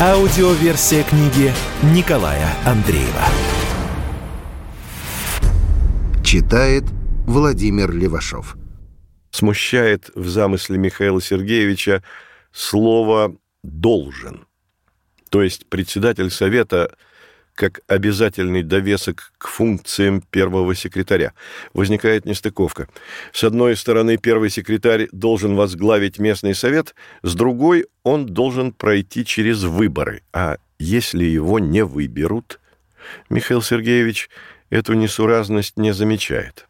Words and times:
Аудиоверсия 0.00 1.04
книги 1.04 1.52
Николая 1.94 2.48
Андреева. 2.66 3.26
Читает 6.24 6.82
Владимир 7.28 7.92
Левашов. 7.92 8.56
Смущает 9.30 10.10
в 10.16 10.28
замысле 10.28 10.78
Михаила 10.78 11.22
Сергеевича 11.22 12.02
слово 12.50 13.36
«должен». 13.62 14.48
То 15.30 15.44
есть 15.44 15.66
председатель 15.68 16.30
Совета– 16.30 16.96
как 17.54 17.80
обязательный 17.86 18.62
довесок 18.62 19.32
к 19.38 19.48
функциям 19.48 20.20
первого 20.20 20.74
секретаря. 20.74 21.32
Возникает 21.72 22.24
нестыковка. 22.26 22.88
С 23.32 23.44
одной 23.44 23.76
стороны, 23.76 24.16
первый 24.16 24.50
секретарь 24.50 25.08
должен 25.12 25.54
возглавить 25.54 26.18
местный 26.18 26.54
совет, 26.54 26.94
с 27.22 27.34
другой 27.34 27.86
он 28.02 28.26
должен 28.26 28.72
пройти 28.72 29.24
через 29.24 29.62
выборы. 29.62 30.22
А 30.32 30.58
если 30.78 31.24
его 31.24 31.58
не 31.58 31.84
выберут, 31.84 32.60
Михаил 33.30 33.62
Сергеевич 33.62 34.28
эту 34.70 34.94
несуразность 34.94 35.76
не 35.76 35.92
замечает. 35.92 36.66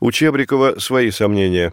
У 0.00 0.12
Чебрикова 0.12 0.78
свои 0.78 1.10
сомнения. 1.10 1.72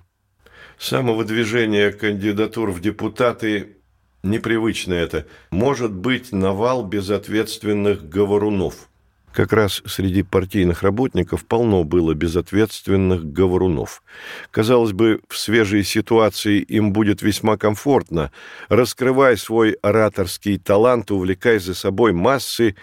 Самого 0.78 1.24
движения 1.24 1.92
кандидатур 1.92 2.72
в 2.72 2.82
депутаты 2.82 3.78
непривычно 4.26 4.94
это. 4.94 5.26
Может 5.52 5.94
быть 5.94 6.32
навал 6.32 6.86
безответственных 6.86 8.10
говорунов. 8.10 8.90
Как 9.36 9.52
раз 9.52 9.82
среди 9.86 10.24
партийных 10.24 10.82
работников 10.82 11.46
полно 11.46 11.84
было 11.84 12.14
безответственных 12.14 13.34
говорунов. 13.34 14.02
Казалось 14.50 14.94
бы, 14.94 15.20
в 15.28 15.38
свежей 15.38 15.84
ситуации 15.84 16.60
им 16.60 16.94
будет 16.94 17.22
весьма 17.22 17.58
комфортно. 17.58 18.32
Раскрывай 18.70 19.36
свой 19.36 19.74
ораторский 19.82 20.58
талант, 20.58 21.12
увлекай 21.12 21.60
за 21.60 21.76
собой 21.76 22.14
массы, 22.14 22.78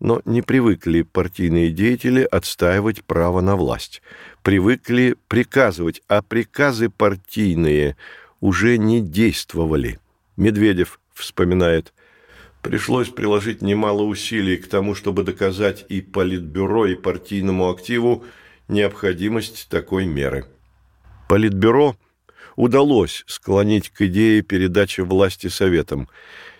но 0.00 0.20
не 0.24 0.42
привыкли 0.42 1.02
партийные 1.02 1.70
деятели 1.70 2.26
отстаивать 2.28 3.04
право 3.04 3.40
на 3.40 3.54
власть. 3.54 4.02
Привыкли 4.42 5.14
приказывать, 5.28 6.02
а 6.08 6.22
приказы 6.22 6.90
партийные 6.90 7.96
уже 8.40 8.76
не 8.76 9.00
действовали. 9.00 10.00
Медведев 10.36 11.00
вспоминает, 11.12 11.92
пришлось 12.62 13.08
приложить 13.08 13.62
немало 13.62 14.02
усилий 14.02 14.56
к 14.56 14.68
тому, 14.68 14.94
чтобы 14.94 15.24
доказать 15.24 15.84
и 15.88 16.00
Политбюро, 16.00 16.86
и 16.86 16.94
партийному 16.94 17.68
активу 17.70 18.24
необходимость 18.68 19.68
такой 19.68 20.06
меры. 20.06 20.46
Политбюро 21.28 21.96
удалось 22.56 23.24
склонить 23.26 23.90
к 23.90 24.02
идее 24.02 24.42
передачи 24.42 25.00
власти 25.00 25.48
Советам. 25.48 26.08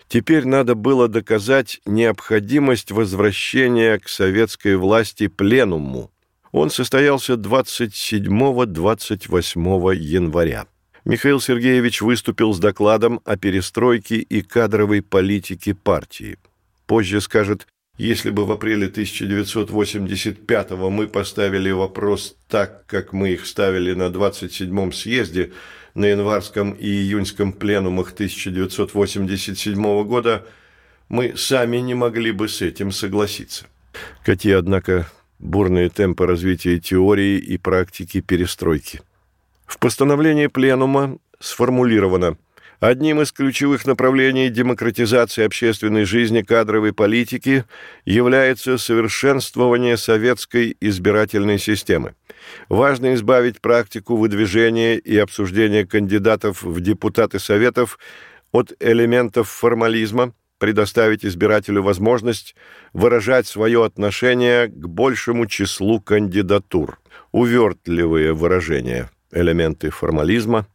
Теперь 0.07 0.45
надо 0.45 0.75
было 0.75 1.07
доказать 1.07 1.79
необходимость 1.85 2.91
возвращения 2.91 3.97
к 3.99 4.09
советской 4.09 4.75
власти 4.75 5.27
пленуму. 5.27 6.11
Он 6.51 6.69
состоялся 6.69 7.33
27-28 7.33 9.95
января. 9.95 10.67
Михаил 11.05 11.41
Сергеевич 11.41 12.01
выступил 12.01 12.53
с 12.53 12.59
докладом 12.59 13.19
о 13.25 13.35
перестройке 13.35 14.19
и 14.19 14.41
кадровой 14.41 15.01
политике 15.01 15.75
партии. 15.75 16.37
Позже 16.85 17.19
скажет, 17.19 17.67
если 17.97 18.29
бы 18.29 18.45
в 18.45 18.51
апреле 18.53 18.87
1985-го 18.87 20.89
мы 20.89 21.07
поставили 21.07 21.71
вопрос 21.71 22.37
так, 22.47 22.85
как 22.85 23.11
мы 23.11 23.31
их 23.31 23.45
ставили 23.45 23.91
на 23.93 24.03
27-м 24.03 24.93
съезде, 24.93 25.51
на 25.93 26.05
январском 26.05 26.71
и 26.71 26.87
июньском 26.87 27.51
пленумах 27.51 28.13
1987 28.13 30.03
года, 30.05 30.47
мы 31.09 31.33
сами 31.35 31.77
не 31.77 31.95
могли 31.95 32.31
бы 32.31 32.47
с 32.47 32.61
этим 32.61 32.91
согласиться. 32.91 33.65
Какие, 34.23 34.53
однако, 34.53 35.11
бурные 35.37 35.89
темпы 35.89 36.25
развития 36.25 36.79
теории 36.79 37.39
и 37.39 37.57
практики 37.57 38.21
перестройки– 38.21 39.01
в 39.65 39.79
постановлении 39.79 40.47
Пленума 40.47 41.17
сформулировано 41.39 42.37
Одним 42.83 43.21
из 43.21 43.31
ключевых 43.31 43.85
направлений 43.85 44.49
демократизации 44.49 45.45
общественной 45.45 46.03
жизни 46.03 46.41
кадровой 46.41 46.91
политики 46.91 47.63
является 48.03 48.77
совершенствование 48.77 49.95
советской 49.95 50.75
избирательной 50.81 51.59
системы. 51.59 52.13
Важно 52.67 53.13
избавить 53.13 53.61
практику 53.61 54.17
выдвижения 54.17 54.97
и 54.97 55.17
обсуждения 55.17 55.85
кандидатов 55.85 56.61
в 56.61 56.81
депутаты 56.81 57.39
Советов 57.39 57.97
от 58.51 58.73
элементов 58.81 59.47
формализма, 59.47 60.33
предоставить 60.59 61.23
избирателю 61.23 61.83
возможность 61.83 62.53
выражать 62.91 63.47
свое 63.47 63.85
отношение 63.85 64.67
к 64.67 64.87
большему 64.87 65.45
числу 65.45 66.01
кандидатур. 66.01 66.99
Увертливые 67.31 68.33
выражения– 68.33 69.09
элементы 69.33 69.89
формализма, 69.89 70.67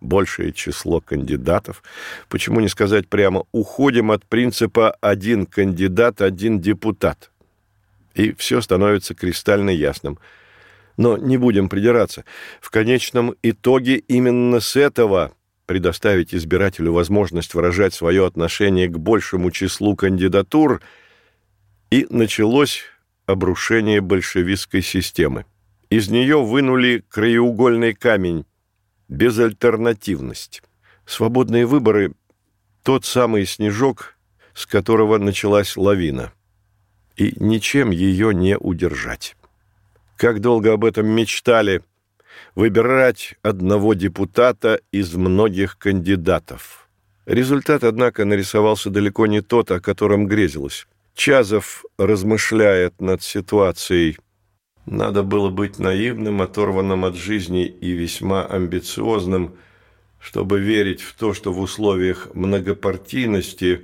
большее 0.00 0.52
число 0.52 1.00
кандидатов. 1.00 1.82
Почему 2.28 2.60
не 2.60 2.68
сказать 2.68 3.08
прямо 3.08 3.44
«уходим 3.52 4.10
от 4.10 4.24
принципа 4.26 4.96
«один 5.00 5.46
кандидат, 5.46 6.20
один 6.20 6.60
депутат»?» 6.60 7.30
И 8.14 8.32
все 8.34 8.60
становится 8.60 9.14
кристально 9.14 9.70
ясным. 9.70 10.18
Но 10.96 11.16
не 11.16 11.36
будем 11.36 11.68
придираться. 11.68 12.24
В 12.60 12.70
конечном 12.70 13.34
итоге 13.42 13.96
именно 13.96 14.60
с 14.60 14.76
этого 14.76 15.32
предоставить 15.66 16.34
избирателю 16.34 16.92
возможность 16.92 17.54
выражать 17.54 17.94
свое 17.94 18.26
отношение 18.26 18.86
к 18.88 18.98
большему 18.98 19.50
числу 19.50 19.96
кандидатур 19.96 20.80
и 21.90 22.06
началось 22.10 22.82
обрушение 23.26 24.00
большевистской 24.00 24.82
системы. 24.82 25.46
Из 25.94 26.08
нее 26.08 26.42
вынули 26.42 27.04
краеугольный 27.08 27.94
камень– 27.94 28.46
безальтернативность. 29.08 30.60
Свободные 31.06 31.66
выборы– 31.66 32.14
тот 32.82 33.04
самый 33.04 33.46
снежок, 33.46 34.16
с 34.54 34.66
которого 34.66 35.18
началась 35.18 35.76
лавина. 35.76 36.32
И 37.14 37.36
ничем 37.36 37.92
ее 37.92 38.34
не 38.34 38.58
удержать. 38.58 39.36
Как 40.16 40.40
долго 40.40 40.72
об 40.72 40.84
этом 40.84 41.06
мечтали– 41.06 41.80
выбирать 42.56 43.36
одного 43.42 43.94
депутата 43.94 44.80
из 44.90 45.14
многих 45.14 45.78
кандидатов. 45.78 46.88
Результат, 47.24 47.84
однако, 47.84 48.24
нарисовался 48.24 48.90
далеко 48.90 49.28
не 49.28 49.42
тот, 49.42 49.70
о 49.70 49.78
котором 49.78 50.26
грезилось. 50.26 50.88
Чазов 51.14 51.84
размышляет 51.98 53.00
над 53.00 53.22
ситуацией 53.22 54.18
надо 54.86 55.22
было 55.22 55.50
быть 55.50 55.78
наивным, 55.78 56.42
оторванным 56.42 57.04
от 57.04 57.16
жизни 57.16 57.66
и 57.66 57.92
весьма 57.92 58.44
амбициозным, 58.44 59.54
чтобы 60.20 60.60
верить 60.60 61.00
в 61.00 61.14
то, 61.14 61.32
что 61.34 61.52
в 61.52 61.60
условиях 61.60 62.34
многопартийности 62.34 63.82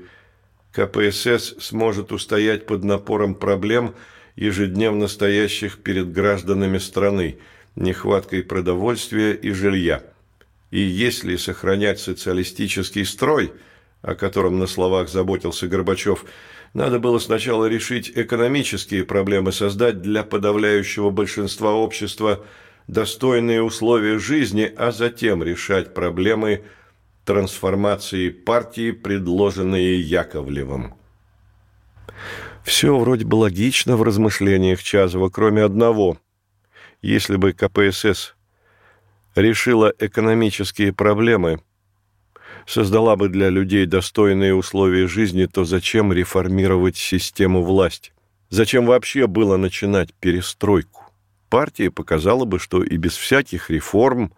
КПСС 0.72 1.54
сможет 1.58 2.12
устоять 2.12 2.66
под 2.66 2.84
напором 2.84 3.34
проблем, 3.34 3.94
ежедневно 4.36 5.08
стоящих 5.08 5.78
перед 5.78 6.12
гражданами 6.12 6.78
страны, 6.78 7.38
нехваткой 7.76 8.42
продовольствия 8.42 9.32
и 9.32 9.50
жилья. 9.53 10.03
И 10.70 10.80
если 10.80 11.36
сохранять 11.36 11.98
социалистический 11.98 13.04
строй, 13.04 13.53
о 14.03 14.14
котором 14.14 14.58
на 14.58 14.66
словах 14.66 15.08
заботился 15.08 15.66
Горбачев, 15.66 16.24
надо 16.72 16.98
было 17.00 17.18
сначала 17.18 17.66
решить 17.66 18.12
экономические 18.14 19.04
проблемы, 19.04 19.52
создать 19.52 20.02
для 20.02 20.22
подавляющего 20.22 21.10
большинства 21.10 21.72
общества 21.72 22.44
достойные 22.86 23.62
условия 23.62 24.18
жизни, 24.18 24.72
а 24.76 24.92
затем 24.92 25.42
решать 25.42 25.94
проблемы 25.94 26.64
трансформации 27.24 28.30
партии, 28.30 28.92
предложенные 28.92 30.00
Яковлевым. 30.00 30.94
Все 32.64 32.96
вроде 32.96 33.24
бы 33.24 33.36
логично 33.36 33.96
в 33.96 34.02
размышлениях 34.02 34.82
Чазова, 34.82 35.28
кроме 35.28 35.62
одного. 35.62 36.18
Если 37.02 37.36
бы 37.36 37.52
КПСС 37.52 38.34
решила 39.34 39.92
экономические 39.98 40.92
проблемы– 40.92 41.60
создала 42.66 43.16
бы 43.16 43.28
для 43.28 43.48
людей 43.48 43.86
достойные 43.86 44.54
условия 44.54 45.07
жизни, 45.07 45.47
то 45.47 45.65
зачем 45.65 46.12
реформировать 46.12 46.97
систему 46.97 47.62
власти? 47.62 48.12
Зачем 48.48 48.86
вообще 48.86 49.27
было 49.27 49.57
начинать 49.57 50.12
перестройку? 50.15 51.12
Партия 51.48 51.91
показала 51.91 52.45
бы, 52.45 52.59
что 52.59 52.83
и 52.83 52.97
без 52.97 53.16
всяких 53.16 53.71
реформ 53.71 54.33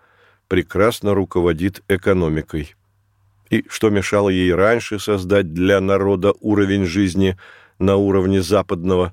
прекрасно 0.49 1.15
руководит 1.15 1.83
экономикой. 1.89 2.75
И 3.51 3.65
что 3.69 3.91
мешало 3.91 4.31
ей 4.31 4.55
раньше 4.55 4.99
создать 4.99 5.53
для 5.53 5.81
народа 5.81 6.33
уровень 6.41 6.87
жизни 6.87 7.37
на 7.79 7.97
уровне 7.97 8.43
западного? 8.43 9.13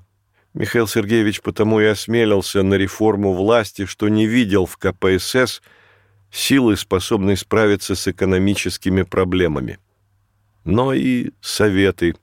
Михаил 0.54 0.86
Сергеевич 0.88 1.42
потому 1.42 1.80
и 1.80 1.84
осмелился 1.84 2.62
на 2.62 2.74
реформу 2.74 3.34
власти, 3.34 3.84
что 3.84 4.08
не 4.08 4.26
видел 4.26 4.66
в 4.66 4.76
КПСС 4.78 5.62
силы, 6.30 6.76
способной 6.76 7.36
справиться 7.36 7.94
с 7.94 8.08
экономическими 8.08 9.02
проблемами. 9.02 9.78
Но 10.64 10.92
и 10.92 11.30
советы 11.40 12.14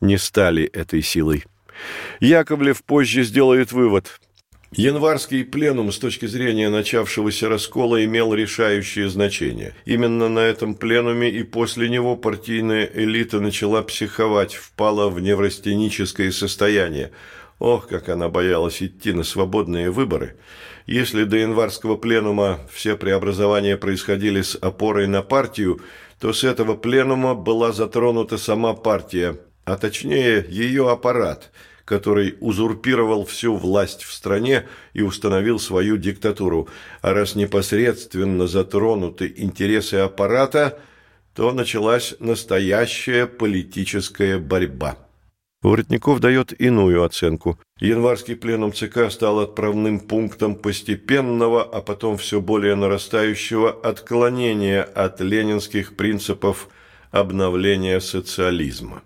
не 0.00 0.16
стали 0.18 0.64
этой 0.64 1.02
силой. 1.02 1.44
Яковлев 2.20 2.82
позже 2.82 3.22
сделает 3.22 3.72
вывод. 3.72 4.20
Январский 4.72 5.44
пленум 5.44 5.90
с 5.90 5.98
точки 5.98 6.26
зрения 6.26 6.68
начавшегося 6.68 7.48
раскола 7.48 8.04
имел 8.04 8.32
решающее 8.32 9.08
значение. 9.08 9.74
Именно 9.84 10.28
на 10.28 10.40
этом 10.40 10.76
пленуме 10.76 11.28
и 11.28 11.42
после 11.42 11.88
него 11.88 12.14
партийная 12.14 12.88
элита 12.94 13.40
начала 13.40 13.82
психовать, 13.82 14.54
впала 14.54 15.10
в 15.10 15.20
неврастеническое 15.20 16.30
состояние. 16.30 17.10
Ох, 17.60 17.86
как 17.86 18.08
она 18.08 18.30
боялась 18.30 18.82
идти 18.82 19.12
на 19.12 19.22
свободные 19.22 19.90
выборы. 19.90 20.36
Если 20.86 21.24
до 21.24 21.36
январского 21.36 21.96
пленума 21.96 22.58
все 22.72 22.96
преобразования 22.96 23.76
происходили 23.76 24.40
с 24.40 24.56
опорой 24.56 25.06
на 25.06 25.22
партию, 25.22 25.80
то 26.18 26.32
с 26.32 26.42
этого 26.42 26.74
пленума 26.74 27.34
была 27.34 27.72
затронута 27.72 28.38
сама 28.38 28.72
партия, 28.72 29.38
а 29.66 29.76
точнее 29.76 30.44
ее 30.48 30.90
аппарат– 30.90 31.52
который 31.90 32.36
узурпировал 32.38 33.24
всю 33.24 33.56
власть 33.56 34.04
в 34.04 34.12
стране 34.12 34.68
и 34.92 35.02
установил 35.02 35.58
свою 35.58 35.96
диктатуру. 35.96 36.68
А 37.02 37.12
раз 37.12 37.34
непосредственно 37.34 38.46
затронуты 38.46 39.34
интересы 39.36 39.94
аппарата, 39.96 40.78
то 41.34 41.50
началась 41.50 42.14
настоящая 42.20 43.26
политическая 43.26 44.38
борьба. 44.38 44.98
Воротников 45.62 46.20
дает 46.20 46.58
иную 46.58 47.04
оценку. 47.04 47.58
Январский 47.78 48.34
пленум 48.34 48.72
ЦК 48.72 49.10
стал 49.10 49.40
отправным 49.40 50.00
пунктом 50.00 50.54
постепенного, 50.54 51.62
а 51.62 51.82
потом 51.82 52.16
все 52.16 52.40
более 52.40 52.76
нарастающего 52.76 53.70
отклонения 53.70 54.82
от 54.82 55.20
ленинских 55.20 55.96
принципов 55.96 56.68
обновления 57.10 58.00
социализма. 58.00 59.02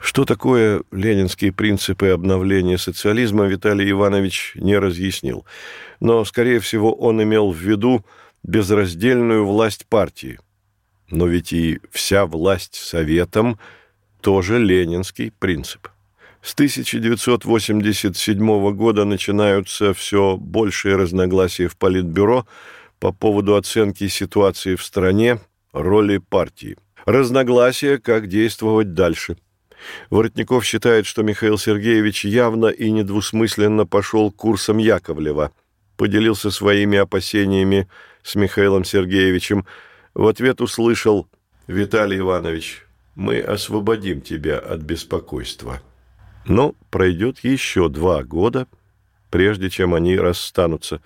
Что 0.00 0.24
такое 0.24 0.82
ленинские 0.90 1.52
принципы 1.52 2.08
обновления 2.08 2.78
социализма, 2.78 3.44
Виталий 3.44 3.90
Иванович 3.90 4.52
не 4.56 4.76
разъяснил. 4.78 5.44
Но, 6.00 6.24
скорее 6.24 6.58
всего, 6.58 6.92
он 6.92 7.22
имел 7.22 7.52
в 7.52 7.56
виду 7.56 8.04
безраздельную 8.42 9.46
власть 9.46 9.86
партии. 9.86 10.40
Но 11.10 11.26
ведь 11.26 11.52
и 11.52 11.80
вся 11.90 12.26
власть 12.26 12.74
советом 12.74 13.60
тоже 14.22 14.58
ленинский 14.58 15.32
принцип. 15.38 15.88
С 16.40 16.54
1987 16.54 18.74
года 18.74 19.04
начинаются 19.04 19.92
все 19.92 20.36
большие 20.36 20.96
разногласия 20.96 21.68
в 21.68 21.76
Политбюро 21.76 22.46
по 22.98 23.12
поводу 23.12 23.56
оценки 23.56 24.08
ситуации 24.08 24.76
в 24.76 24.82
стране, 24.82 25.40
роли 25.72 26.18
партии. 26.18 26.76
Разногласия, 27.04 27.98
как 27.98 28.28
действовать 28.28 28.94
дальше– 28.94 29.36
Воротников 30.10 30.64
считает, 30.64 31.06
что 31.06 31.22
Михаил 31.22 31.58
Сергеевич 31.58 32.24
явно 32.24 32.66
и 32.66 32.90
недвусмысленно 32.90 33.86
пошел 33.86 34.30
курсом 34.30 34.78
Яковлева, 34.78 35.52
поделился 35.96 36.50
своими 36.50 36.98
опасениями 36.98 37.88
с 38.22 38.34
Михаилом 38.34 38.84
Сергеевичем. 38.84 39.66
В 40.14 40.26
ответ 40.26 40.60
услышал 40.60 41.28
«Виталий 41.66 42.18
Иванович, 42.18 42.86
мы 43.14 43.40
освободим 43.40 44.20
тебя 44.20 44.58
от 44.58 44.80
беспокойства». 44.80 45.80
Но 46.46 46.74
пройдет 46.90 47.38
еще 47.40 47.88
два 47.88 48.22
года, 48.24 48.66
прежде 49.30 49.70
чем 49.70 49.94
они 49.94 50.16
расстанутся. 50.16 51.00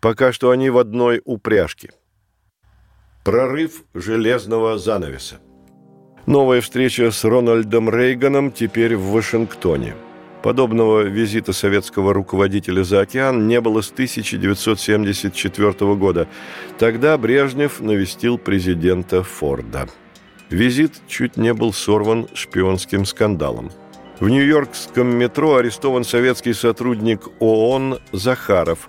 Пока 0.00 0.32
что 0.32 0.50
они 0.50 0.70
в 0.70 0.78
одной 0.78 1.22
упряжке. 1.24 1.92
Прорыв 3.24 3.84
железного 3.94 4.78
занавеса. 4.78 5.40
Новая 6.26 6.60
встреча 6.60 7.10
с 7.10 7.24
Рональдом 7.24 7.90
Рейганом 7.90 8.52
теперь 8.52 8.94
в 8.96 9.12
Вашингтоне. 9.12 9.94
Подобного 10.42 11.02
визита 11.02 11.52
советского 11.52 12.12
руководителя 12.12 12.84
за 12.84 13.00
океан 13.00 13.48
не 13.48 13.60
было 13.60 13.80
с 13.80 13.90
1974 13.90 15.94
года. 15.96 16.28
Тогда 16.78 17.18
Брежнев 17.18 17.80
навестил 17.80 18.38
президента 18.38 19.24
Форда. 19.24 19.88
Визит 20.50 20.92
чуть 21.08 21.36
не 21.36 21.52
был 21.52 21.72
сорван 21.72 22.28
шпионским 22.34 23.04
скандалом. 23.04 23.70
В 24.20 24.28
нью-йоркском 24.28 25.08
метро 25.16 25.56
арестован 25.56 26.04
советский 26.04 26.54
сотрудник 26.54 27.28
ООН 27.40 27.98
Захаров 28.12 28.88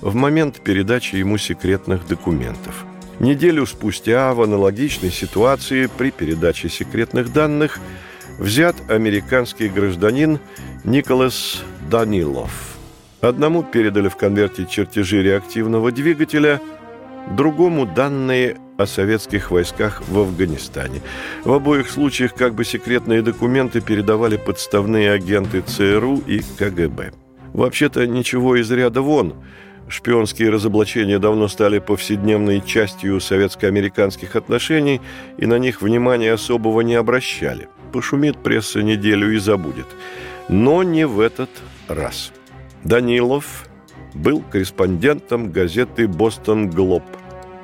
в 0.00 0.14
момент 0.14 0.60
передачи 0.62 1.16
ему 1.16 1.38
секретных 1.38 2.06
документов– 2.08 2.84
Неделю 3.20 3.64
спустя 3.64 4.34
в 4.34 4.42
аналогичной 4.42 5.10
ситуации 5.10 5.86
при 5.86 6.10
передаче 6.10 6.68
секретных 6.68 7.32
данных 7.32 7.78
взят 8.38 8.74
американский 8.88 9.68
гражданин 9.68 10.40
Николас 10.82 11.62
Данилов. 11.88 12.76
Одному 13.20 13.62
передали 13.62 14.08
в 14.08 14.16
конверте 14.16 14.66
чертежи 14.66 15.22
реактивного 15.22 15.92
двигателя, 15.92 16.60
другому 17.30 17.86
данные 17.86 18.56
о 18.76 18.86
советских 18.86 19.50
войсках 19.50 20.02
в 20.08 20.18
Афганистане. 20.18 21.00
В 21.44 21.52
обоих 21.52 21.90
случаях 21.90 22.34
как 22.34 22.54
бы 22.54 22.64
секретные 22.64 23.22
документы 23.22 23.80
передавали 23.80 24.36
подставные 24.36 25.12
агенты 25.12 25.60
ЦРУ 25.60 26.18
и 26.26 26.40
КГБ. 26.58 27.12
Вообще-то 27.52 28.06
ничего 28.06 28.56
из 28.56 28.70
ряда 28.70 29.00
вон– 29.02 29.34
Шпионские 29.88 30.50
разоблачения 30.50 31.18
давно 31.18 31.46
стали 31.48 31.78
повседневной 31.78 32.62
частью 32.62 33.20
советско-американских 33.20 34.34
отношений, 34.34 35.00
и 35.36 35.46
на 35.46 35.58
них 35.58 35.82
внимания 35.82 36.32
особого 36.32 36.80
не 36.80 36.94
обращали. 36.94 37.68
Пошумит 37.92 38.42
пресса 38.42 38.82
неделю 38.82 39.34
и 39.34 39.38
забудет. 39.38 39.86
Но 40.48 40.82
не 40.82 41.06
в 41.06 41.20
этот 41.20 41.50
раз. 41.88 42.32
Данилов 42.82 43.68
был 44.14 44.42
корреспондентом 44.50 45.50
газеты 45.50 46.08
«Бостон 46.08 46.70
Глоб», 46.70 47.04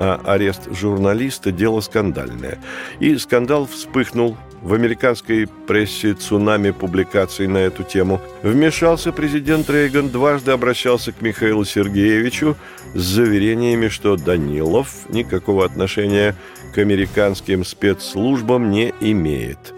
арест 0.00 0.62
журналиста– 0.73 1.52
дело 1.52 1.80
скандальное. 1.80 2.59
И 2.99 3.16
скандал 3.19 3.66
вспыхнул 3.66 4.37
в 4.62 4.75
американской 4.75 5.47
прессе 5.66 6.14
цунами 6.14 6.71
публикаций 6.71 7.47
на 7.47 7.59
эту 7.59 7.83
тему. 7.83 8.21
Вмешался 8.42 9.12
президент 9.12 9.69
Рейган, 9.71 10.11
дважды 10.11 10.50
обращался 10.50 11.12
к 11.12 11.23
Михаилу 11.23 11.64
Сергеевичу 11.64 12.57
с 12.95 13.00
заверениями, 13.00 13.88
что 13.88 14.16
Данилов 14.16 15.09
никакого 15.09 15.64
отношения 15.64 16.35
к 16.75 16.78
американским 16.78 17.64
спецслужбам 17.64 18.71
не 18.71 18.92
имеет. 19.00 19.75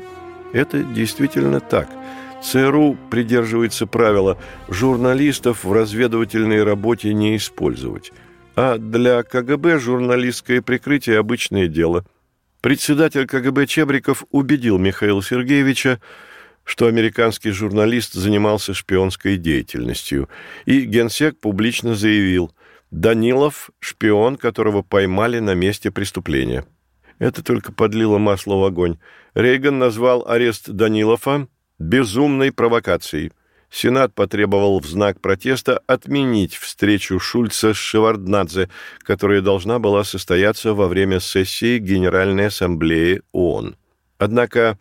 Это 0.52 0.82
действительно 0.82 1.60
так. 1.60 1.88
ЦРУ 2.42 2.96
придерживается 3.10 3.86
правила 3.86 4.36
журналистов 4.68 5.64
в 5.64 5.72
разведывательной 5.72 6.64
работе 6.64 7.14
не 7.14 7.36
использовать. 7.36 8.12
А 8.54 8.78
для 8.78 9.22
КГБ 9.22 9.78
журналистское 9.78 10.62
прикрытие– 10.62 11.18
обычное 11.20 11.68
дело– 11.68 12.04
Председатель 12.62 13.26
КГБ 13.26 13.66
Чебриков 13.66 14.24
убедил 14.30 14.78
Михаила 14.78 15.20
Сергеевича, 15.20 16.00
что 16.62 16.86
американский 16.86 17.50
журналист 17.50 18.12
занимался 18.12 18.72
шпионской 18.72 19.36
деятельностью, 19.36 20.28
и 20.64 20.82
генсек 20.82 21.40
публично 21.40 21.96
заявил 21.96 22.54
«Данилов– 22.92 23.70
шпион, 23.80 24.36
которого 24.36 24.82
поймали 24.82 25.40
на 25.40 25.54
месте 25.54 25.90
преступления». 25.90 26.64
Это 27.18 27.42
только 27.42 27.72
подлило 27.72 28.18
масло 28.18 28.54
в 28.54 28.64
огонь. 28.64 28.98
Рейган 29.34 29.80
назвал 29.80 30.24
арест 30.28 30.70
Данилова 30.70 31.48
«безумной 31.80 32.52
провокацией». 32.52 33.32
Сенат 33.72 34.14
потребовал 34.14 34.80
в 34.80 34.86
знак 34.86 35.18
протеста 35.22 35.80
отменить 35.86 36.54
встречу 36.56 37.18
Шульца 37.18 37.72
с 37.72 37.76
Шеварднадзе, 37.78 38.68
которая 38.98 39.40
должна 39.40 39.78
была 39.78 40.04
состояться 40.04 40.74
во 40.74 40.88
время 40.88 41.20
сессии 41.20 41.78
Генеральной 41.78 42.48
Ассамблеи 42.48 43.22
ООН. 43.32 43.76
Однако 44.18 44.78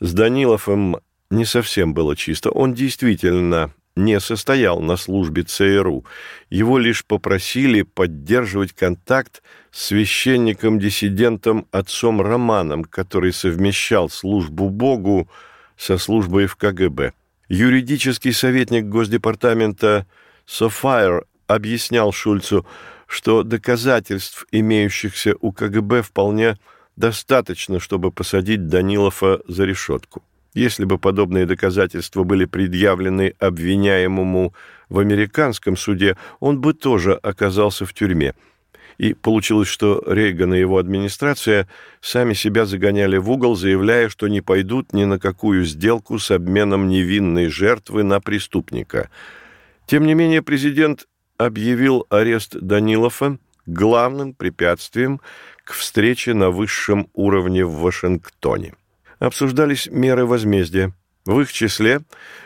с 0.00 0.12
Даниловым 0.12 0.96
не 1.30 1.44
совсем 1.44 1.94
было 1.94 2.16
чисто. 2.16 2.50
Он 2.50 2.74
действительно 2.74 3.72
не 3.94 4.18
состоял 4.18 4.80
на 4.80 4.96
службе 4.96 5.44
ЦРУ. 5.44 6.04
Его 6.50 6.78
лишь 6.78 7.04
попросили 7.04 7.82
поддерживать 7.82 8.72
контакт 8.72 9.44
с 9.70 9.86
священником-диссидентом 9.86 11.66
отцом 11.70 12.20
Романом, 12.20 12.82
который 12.82 13.32
совмещал 13.32 14.10
службу 14.10 14.70
Богу 14.70 15.28
со 15.76 15.98
службой 15.98 16.46
в 16.46 16.56
КГБ. 16.56 17.12
Юридический 17.48 18.32
советник 18.32 18.84
Госдепартамента 18.84 20.06
Софайр 20.44 21.24
объяснял 21.46 22.12
Шульцу, 22.12 22.66
что 23.06 23.42
доказательств, 23.42 24.46
имеющихся 24.52 25.34
у 25.40 25.52
КГБ, 25.52 26.02
вполне 26.02 26.58
достаточно, 26.96 27.80
чтобы 27.80 28.12
посадить 28.12 28.66
Данилова 28.66 29.40
за 29.48 29.64
решетку. 29.64 30.22
Если 30.52 30.84
бы 30.84 30.98
подобные 30.98 31.46
доказательства 31.46 32.22
были 32.22 32.44
предъявлены 32.44 33.34
обвиняемому 33.38 34.52
в 34.90 34.98
американском 34.98 35.76
суде, 35.76 36.16
он 36.40 36.60
бы 36.60 36.74
тоже 36.74 37.14
оказался 37.14 37.86
в 37.86 37.94
тюрьме. 37.94 38.34
И 38.98 39.14
получилось, 39.14 39.68
что 39.68 40.02
Рейган 40.06 40.54
и 40.54 40.58
его 40.58 40.76
администрация 40.78 41.68
сами 42.00 42.34
себя 42.34 42.66
загоняли 42.66 43.16
в 43.16 43.30
угол, 43.30 43.54
заявляя, 43.54 44.08
что 44.08 44.26
не 44.26 44.40
пойдут 44.40 44.92
ни 44.92 45.04
на 45.04 45.20
какую 45.20 45.64
сделку 45.64 46.18
с 46.18 46.32
обменом 46.32 46.88
невинной 46.88 47.46
жертвы 47.46 48.02
на 48.02 48.20
преступника. 48.20 49.08
Тем 49.86 50.04
не 50.04 50.14
менее, 50.14 50.42
президент 50.42 51.06
объявил 51.36 52.06
арест 52.10 52.56
Данилова 52.60 53.38
главным 53.66 54.34
препятствием 54.34 55.20
к 55.62 55.72
встрече 55.72 56.34
на 56.34 56.50
высшем 56.50 57.08
уровне 57.14 57.64
в 57.64 57.74
Вашингтоне. 57.74 58.74
Обсуждались 59.20 59.88
меры 59.90 60.26
возмездия. 60.26 60.92
В 61.28 61.42
их 61.42 61.52
числе 61.52 62.00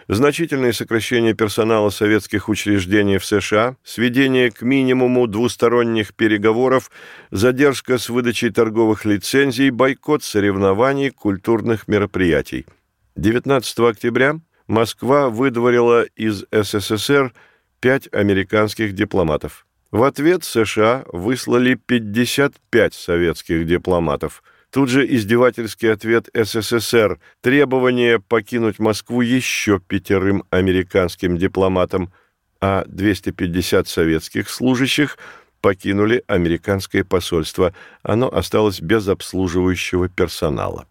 значительное 0.08 0.72
сокращение 0.72 1.34
персонала 1.34 1.90
советских 1.90 2.48
учреждений 2.48 3.18
в 3.18 3.24
США, 3.24 3.76
сведение 3.84 4.50
к 4.50 4.62
минимуму 4.62 5.28
двусторонних 5.28 6.14
переговоров, 6.14 6.90
задержка 7.30 7.96
с 7.96 8.08
выдачей 8.08 8.50
торговых 8.50 9.04
лицензий, 9.04 9.70
бойкот 9.70 10.24
соревнований, 10.24 11.10
культурных 11.10 11.86
мероприятий. 11.86 12.66
19 13.14 13.78
октября 13.78 14.40
Москва 14.66 15.28
выдворила 15.28 16.02
из 16.16 16.44
СССР 16.50 17.32
пять 17.78 18.12
американских 18.12 18.94
дипломатов. 18.94 19.64
В 19.92 20.02
ответ 20.02 20.42
США 20.42 21.04
выслали 21.12 21.74
55 21.74 22.94
советских 22.94 23.64
дипломатов. 23.64 24.42
Тут 24.72 24.88
же 24.88 25.06
издевательский 25.06 25.92
ответ 25.92 26.30
СССР, 26.32 27.20
требование 27.42 28.18
покинуть 28.18 28.78
Москву 28.78 29.20
еще 29.20 29.78
пятерым 29.78 30.44
американским 30.48 31.36
дипломатам, 31.36 32.10
а 32.58 32.84
250 32.86 33.86
советских 33.86 34.48
служащих 34.48 35.18
покинули 35.60 36.24
американское 36.26 37.04
посольство. 37.04 37.74
Оно 38.02 38.34
осталось 38.34 38.80
без 38.80 39.06
обслуживающего 39.08 40.08
персонала. 40.08 40.86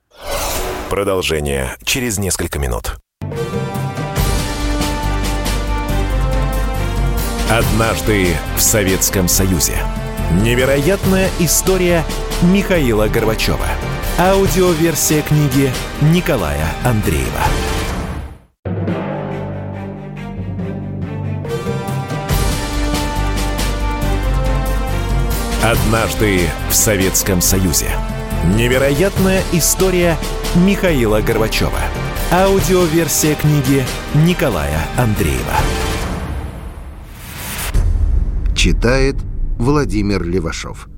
Продолжение 0.92 1.76
через 1.84 2.20
несколько 2.20 2.60
минут. 2.60 2.98
Однажды 7.50 8.28
в 8.56 8.62
Советском 8.62 9.28
Союзе. 9.28 9.76
Невероятная 10.40 11.30
история 11.40 12.06
Михаила 12.42 13.08
Горбачева. 13.10 13.68
Аудиоверсия 14.18 15.22
книги 15.22 15.70
Николая 16.02 16.66
Андреева. 16.86 17.28
Однажды 25.62 26.50
в 26.70 26.74
Советском 26.74 27.42
Союзе. 27.42 27.88
Невероятная 28.56 29.44
история 29.52 30.18
Михаила 30.56 31.20
Горбачева. 31.20 31.72
Аудиоверсия 32.32 33.36
книги 33.36 33.84
Николая 34.16 34.80
Андреева. 34.98 35.58
Читает 38.56 39.18
Владимир 39.62 40.24
Левашов. 40.24 40.90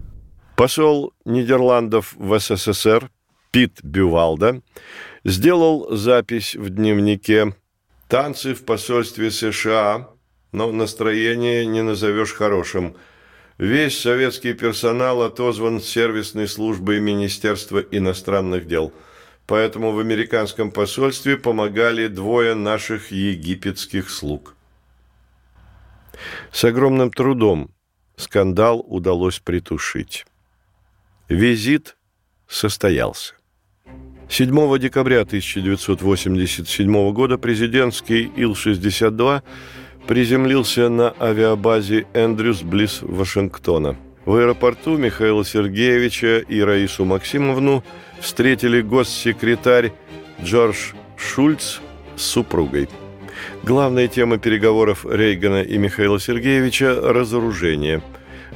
Посол 0.56 1.12
Нидерландов 1.26 2.14
в 2.18 2.40
СССР 2.40 3.12
Пит 3.52 3.84
Бювалда 3.84 4.62
сделал 5.26 5.94
запись 5.94 6.56
в 6.56 6.70
дневнике 6.70 7.58
«Танцы 8.08 8.54
в 8.54 8.64
посольстве 8.64 9.32
США, 9.32 10.12
но 10.54 10.72
настроение 10.72 11.66
не 11.66 11.84
назовешь 11.84 12.32
хорошим. 12.32 12.96
Весь 13.58 14.00
советский 14.00 14.54
персонал 14.54 15.24
отозван 15.24 15.82
сервисной 15.82 16.48
службой 16.48 17.02
Министерства 17.02 17.80
иностранных 17.80 18.66
дел». 18.66 18.94
Поэтому 19.46 19.92
в 19.92 20.00
американском 20.00 20.72
посольстве 20.72 21.36
помогали 21.36 22.08
двое 22.08 22.56
наших 22.56 23.12
египетских 23.12 24.10
слуг. 24.10 24.56
С 26.54 26.64
огромным 26.64 27.12
трудом 27.12 27.70
скандал 28.24 28.84
удалось 28.88 29.40
притушить. 29.40 30.26
Визит 31.30 31.96
состоялся. 32.48 33.36
7 34.30 34.80
декабря 34.80 35.22
1987 35.22 37.14
года 37.14 37.38
президентский 37.38 38.32
Ил-62 38.36 39.44
приземлился 40.08 40.90
на 40.90 41.14
авиабазе 41.20 42.08
Эндрюс 42.14 42.64
близ 42.64 43.00
Вашингтона. 43.02 43.96
В 44.26 44.36
аэропорту 44.36 44.98
Михаила 44.98 45.46
Сергеевича 45.46 46.40
и 46.40 46.62
Раису 46.62 47.06
Максимовну 47.06 47.84
встретили 48.20 48.82
госсекретарь 48.82 49.92
Джордж 50.42 50.94
Шульц 51.18 51.80
с 52.16 52.22
супругой. 52.22 52.88
Главная 53.64 54.08
тема 54.08 54.38
переговоров 54.38 55.06
Рейгана 55.10 55.62
и 55.62 55.78
Михаила 55.78 56.20
Сергеевича– 56.20 57.00
разоружение. 57.02 58.02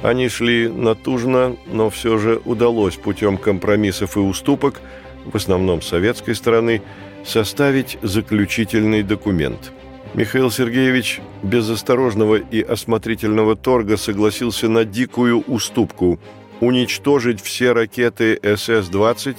Они 0.02 0.28
шли 0.28 0.68
натужно, 0.68 1.56
но 1.66 1.90
все 1.90 2.18
же 2.18 2.40
удалось 2.44 2.96
путем 2.96 3.36
компромиссов 3.36 4.16
и 4.16 4.20
уступок, 4.20 4.80
в 5.24 5.34
основном 5.34 5.82
советской 5.82 6.34
стороны, 6.34 6.82
составить 7.24 7.98
заключительный 8.02 9.02
документ. 9.02 9.72
Михаил 10.14 10.50
Сергеевич 10.50 11.20
без 11.42 11.68
осторожного 11.68 12.36
и 12.36 12.62
осмотрительного 12.62 13.56
торга 13.56 13.96
согласился 13.96 14.68
на 14.68 14.84
дикую 14.84 15.40
уступку– 15.40 16.18
уничтожить 16.60 17.40
все 17.40 17.72
ракеты 17.72 18.34
СС-20 18.42 19.36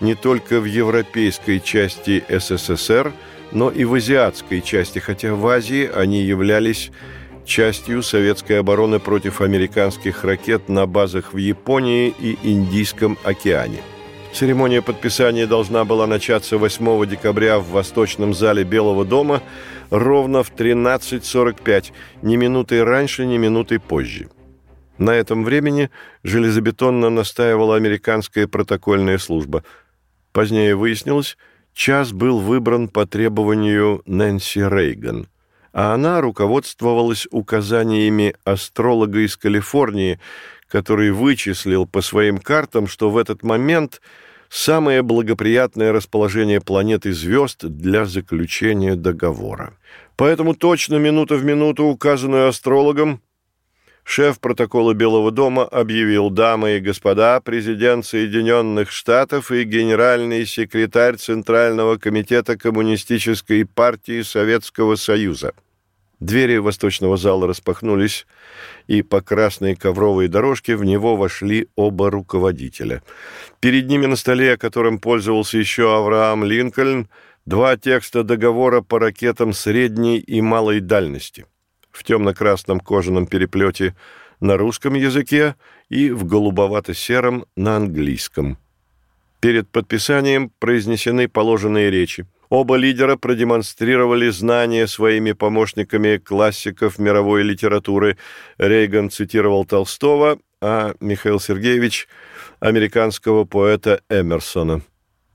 не 0.00 0.14
только 0.14 0.60
в 0.60 0.66
европейской 0.66 1.58
части 1.58 2.24
СССР– 2.28 3.12
но 3.52 3.70
и 3.70 3.84
в 3.84 3.94
азиатской 3.94 4.60
части, 4.60 4.98
хотя 4.98 5.34
в 5.34 5.46
Азии 5.46 5.90
они 5.92 6.22
являлись 6.22 6.90
частью 7.44 8.02
советской 8.02 8.60
обороны 8.60 9.00
против 9.00 9.40
американских 9.40 10.24
ракет 10.24 10.68
на 10.68 10.86
базах 10.86 11.32
в 11.32 11.36
Японии 11.36 12.14
и 12.18 12.38
Индийском 12.42 13.18
океане. 13.24 13.80
Церемония 14.32 14.80
подписания 14.80 15.46
должна 15.46 15.84
была 15.84 16.06
начаться 16.06 16.56
8 16.56 17.06
декабря 17.06 17.58
в 17.58 17.70
Восточном 17.70 18.32
зале 18.32 18.62
Белого 18.62 19.04
дома 19.04 19.42
ровно 19.90 20.44
в 20.44 20.52
13.45, 20.52 21.92
ни 22.22 22.36
минуты 22.36 22.84
раньше, 22.84 23.26
ни 23.26 23.38
минуты 23.38 23.80
позже. 23.80 24.28
На 24.98 25.10
этом 25.10 25.44
времени 25.44 25.90
железобетонно 26.22 27.10
настаивала 27.10 27.74
американская 27.74 28.46
протокольная 28.46 29.18
служба. 29.18 29.64
Позднее 30.32 30.76
выяснилось, 30.76 31.36
час 31.74 32.12
был 32.12 32.40
выбран 32.40 32.88
по 32.88 33.06
требованию 33.06 34.02
Нэнси 34.06 34.68
Рейган, 34.68 35.28
а 35.72 35.94
она 35.94 36.20
руководствовалась 36.20 37.26
указаниями 37.30 38.34
астролога 38.44 39.20
из 39.20 39.36
Калифорнии, 39.36 40.18
который 40.68 41.10
вычислил 41.10 41.86
по 41.86 42.00
своим 42.00 42.38
картам, 42.38 42.86
что 42.86 43.10
в 43.10 43.16
этот 43.16 43.42
момент 43.42 44.00
самое 44.48 45.02
благоприятное 45.02 45.92
расположение 45.92 46.60
планет 46.60 47.06
и 47.06 47.12
звезд 47.12 47.64
для 47.64 48.04
заключения 48.04 48.96
договора. 48.96 49.74
Поэтому 50.16 50.54
точно 50.54 50.96
минута 50.96 51.36
в 51.36 51.44
минуту, 51.44 51.84
указанную 51.84 52.48
астрологом, 52.48 53.20
шеф 54.04 54.40
протокола 54.40 54.94
Белого 54.94 55.30
дома 55.30 55.64
объявил, 55.64 56.30
дамы 56.30 56.76
и 56.76 56.80
господа, 56.80 57.40
президент 57.40 58.06
Соединенных 58.06 58.90
Штатов 58.90 59.50
и 59.50 59.64
генеральный 59.64 60.46
секретарь 60.46 61.16
Центрального 61.16 61.96
комитета 61.96 62.56
Коммунистической 62.56 63.64
партии 63.64 64.22
Советского 64.22 64.96
Союза. 64.96 65.52
Двери 66.18 66.58
восточного 66.58 67.16
зала 67.16 67.46
распахнулись, 67.46 68.26
и 68.86 69.00
по 69.00 69.22
красной 69.22 69.74
ковровой 69.74 70.28
дорожке 70.28 70.76
в 70.76 70.84
него 70.84 71.16
вошли 71.16 71.68
оба 71.76 72.10
руководителя. 72.10 73.02
Перед 73.60 73.86
ними 73.86 74.04
на 74.04 74.16
столе, 74.16 74.58
которым 74.58 74.98
пользовался 74.98 75.56
еще 75.56 75.96
Авраам 75.96 76.44
Линкольн, 76.44 77.08
два 77.46 77.78
текста 77.78 78.22
договора 78.22 78.82
по 78.82 78.98
ракетам 78.98 79.54
средней 79.54 80.18
и 80.18 80.42
малой 80.42 80.80
дальности 80.80 81.46
в 81.92 82.04
темно-красном 82.04 82.80
кожаном 82.80 83.26
переплете 83.26 83.94
на 84.40 84.56
русском 84.56 84.94
языке 84.94 85.54
и 85.88 86.10
в 86.10 86.24
голубовато-сером 86.24 87.44
на 87.56 87.76
английском. 87.76 88.58
Перед 89.40 89.70
подписанием 89.70 90.50
произнесены 90.58 91.28
положенные 91.28 91.90
речи. 91.90 92.26
Оба 92.48 92.76
лидера 92.76 93.16
продемонстрировали 93.16 94.28
знания 94.30 94.86
своими 94.86 95.32
помощниками 95.32 96.18
классиков 96.18 96.98
мировой 96.98 97.42
литературы. 97.42 98.18
Рейган 98.58 99.08
цитировал 99.08 99.64
Толстого, 99.64 100.38
а 100.60 100.94
Михаил 101.00 101.40
Сергеевич– 101.40 102.08
американского 102.60 103.44
поэта 103.44 104.02
Эмерсона. 104.10 104.82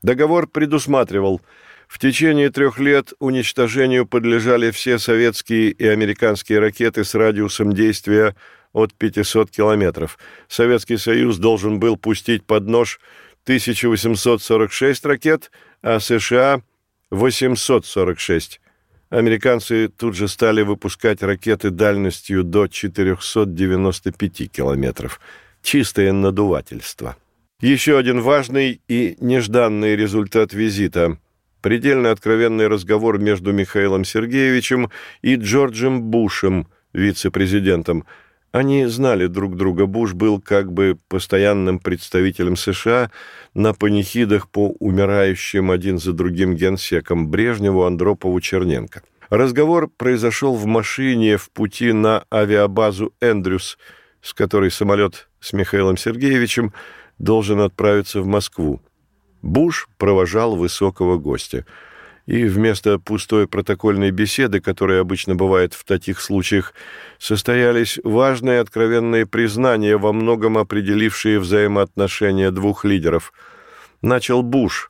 Договор 0.04 0.48
предусматривал– 0.48 1.42
в 1.96 1.98
течение 1.98 2.50
трех 2.50 2.78
лет 2.78 3.14
уничтожению 3.20 4.06
подлежали 4.06 4.72
все 4.72 5.00
советские 5.00 5.72
и 5.72 5.88
американские 5.88 6.60
ракеты 6.60 7.06
с 7.06 7.16
радиусом 7.16 7.72
действия 7.72 8.36
от 8.74 8.94
500 8.94 9.50
километров. 9.50 10.20
Советский 10.50 10.98
Союз 10.98 11.38
должен 11.38 11.80
был 11.80 11.96
пустить 11.96 12.44
под 12.44 12.68
нож 12.68 13.00
1846 13.44 15.06
ракет, 15.06 15.52
а 15.82 16.02
США– 16.02 16.62
846. 17.12 18.60
Американцы 19.10 19.88
тут 19.88 20.18
же 20.18 20.28
стали 20.28 20.64
выпускать 20.64 21.24
ракеты 21.24 21.70
дальностью 21.70 22.44
до 22.44 22.68
495 22.68 24.52
километров. 24.52 25.22
Чистое 25.64 26.12
надувательство. 26.12 27.16
Еще 27.62 27.98
один 27.98 28.20
важный 28.20 28.82
и 28.90 29.16
нежданный 29.22 29.96
результат 29.96 30.52
визита– 30.52 31.18
предельно 31.66 32.12
откровенный 32.12 32.68
разговор 32.68 33.18
между 33.18 33.52
Михаилом 33.52 34.06
Сергеевичем 34.06 34.92
и 35.24 35.34
Джорджем 35.34 36.04
Бушем, 36.04 36.68
вице-президентом. 36.94 38.06
Они 38.52 38.86
знали 38.86 39.26
друг 39.26 39.58
друга. 39.58 39.88
Буш 39.88 40.14
был 40.14 40.40
как 40.40 40.72
бы 40.72 40.96
постоянным 41.08 41.80
представителем 41.80 42.56
США 42.56 43.10
на 43.56 43.74
панихидах 43.74 44.48
по 44.48 44.76
умирающим 44.80 45.72
один 45.72 45.98
за 45.98 46.14
другим 46.14 46.54
генсекам 46.54 47.32
Брежневу, 47.32 47.86
Андропову, 47.86 48.40
Черненко. 48.42 49.02
Разговор 49.32 49.88
произошел 49.88 50.54
в 50.54 50.68
машине 50.68 51.38
в 51.38 51.50
пути 51.50 51.94
на 51.94 52.26
авиабазу 52.32 53.12
«Эндрюс», 53.22 53.80
с 54.22 54.36
которой 54.36 54.70
самолет 54.70 55.30
с 55.40 55.52
Михаилом 55.52 55.98
Сергеевичем 55.98 56.74
должен 57.18 57.60
отправиться 57.60 58.22
в 58.22 58.28
Москву. 58.28 58.82
Буш 59.46 59.88
провожал 60.00 60.56
высокого 60.56 61.20
гостя. 61.20 61.66
И 62.26 62.46
вместо 62.46 62.98
пустой 62.98 63.48
протокольной 63.48 64.10
беседы, 64.10 64.60
которая 64.60 65.02
обычно 65.02 65.36
бывает 65.36 65.76
в 65.76 65.84
таких 65.84 66.20
случаях, 66.20 66.74
состоялись 67.20 68.00
важные 68.04 68.60
откровенные 68.60 69.28
признания, 69.28 69.98
во 69.98 70.14
многом 70.14 70.58
определившие 70.58 71.40
взаимоотношения 71.40 72.50
двух 72.50 72.86
лидеров. 72.86 73.32
Начал 74.02 74.42
Буш, 74.42 74.90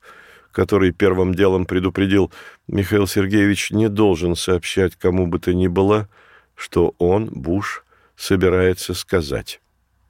который 0.54 0.92
первым 0.94 1.36
делом 1.36 1.66
предупредил, 1.66 2.32
Михаил 2.70 3.08
Сергеевич 3.08 3.72
не 3.72 3.90
должен 3.90 4.38
сообщать 4.38 4.96
кому 4.96 5.28
бы 5.28 5.40
то 5.40 5.54
ни 5.54 5.68
было, 5.68 6.08
что 6.56 6.96
он, 6.98 7.26
Буш, 7.26 7.84
собирается 8.16 8.94
сказать. 8.94 9.60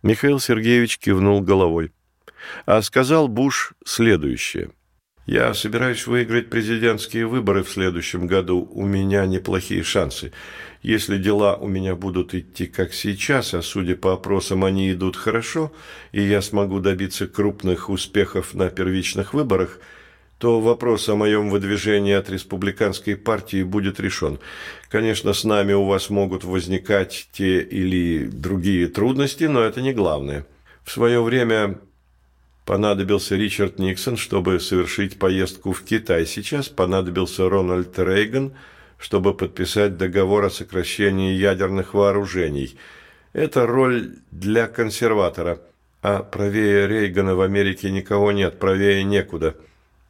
Михаил 0.03 0.39
Сергеевич 0.39 0.99
кивнул 0.99 1.41
головой. 1.41 1.94
А 2.65 2.81
сказал 2.81 3.27
Буш 3.27 3.73
следующее. 3.85 4.71
«Я 5.25 5.53
собираюсь 5.55 6.05
выиграть 6.05 6.49
президентские 6.49 7.25
выборы 7.25 7.63
в 7.63 7.69
следующем 7.69 8.27
году. 8.27 8.69
У 8.71 8.85
меня 8.85 9.25
неплохие 9.25 9.81
шансы. 9.81 10.31
Если 10.83 11.17
дела 11.17 11.55
у 11.55 11.67
меня 11.67 11.95
будут 11.95 12.35
идти 12.35 12.67
как 12.67 12.93
сейчас, 12.93 13.55
а 13.55 13.63
судя 13.63 13.95
по 13.95 14.13
опросам 14.13 14.63
они 14.63 14.91
идут 14.91 15.15
хорошо, 15.15 15.71
и 16.11 16.21
я 16.21 16.43
смогу 16.43 16.79
добиться 16.79 17.25
крупных 17.25 17.89
успехов 17.89 18.53
на 18.53 18.69
первичных 18.69 19.33
выборах, 19.33 19.79
то 20.37 20.59
вопрос 20.59 21.09
о 21.09 21.15
моем 21.15 21.49
выдвижении 21.49 22.13
от 22.13 22.29
республиканской 22.29 23.15
партии 23.15 23.63
будет 23.63 23.99
решен. 23.99 24.39
Конечно, 24.89 25.33
с 25.33 25.43
нами 25.43 25.73
у 25.73 25.85
вас 25.85 26.11
могут 26.11 26.43
возникать 26.43 27.29
те 27.31 27.61
или 27.61 28.25
другие 28.25 28.87
трудности, 28.87 29.45
но 29.45 29.61
это 29.61 29.81
не 29.81 29.91
главное. 29.91 30.45
В 30.83 30.91
свое 30.91 31.23
время 31.23 31.79
понадобился 32.65 33.35
Ричард 33.35 33.79
Никсон, 33.79 34.17
чтобы 34.17 34.59
совершить 34.59 35.17
поездку 35.19 35.71
в 35.71 35.83
Китай. 35.83 36.25
Сейчас 36.25 36.67
понадобился 36.67 37.47
Рональд 37.47 37.97
Рейган, 37.97 38.53
чтобы 38.97 39.33
подписать 39.33 39.97
договор 39.97 40.45
о 40.45 40.49
сокращении 40.49 41.33
ядерных 41.33 41.93
вооружений. 41.93 42.77
Это 43.33 43.67
роль 43.67 44.15
для 44.31 44.67
консерватора, 44.67 45.61
а 46.01 46.23
правее 46.23 46.87
Рейгана 46.87 47.35
в 47.35 47.41
Америке 47.41 47.91
никого 47.91 48.31
нет, 48.31 48.59
правее 48.59 49.03
некуда. 49.03 49.55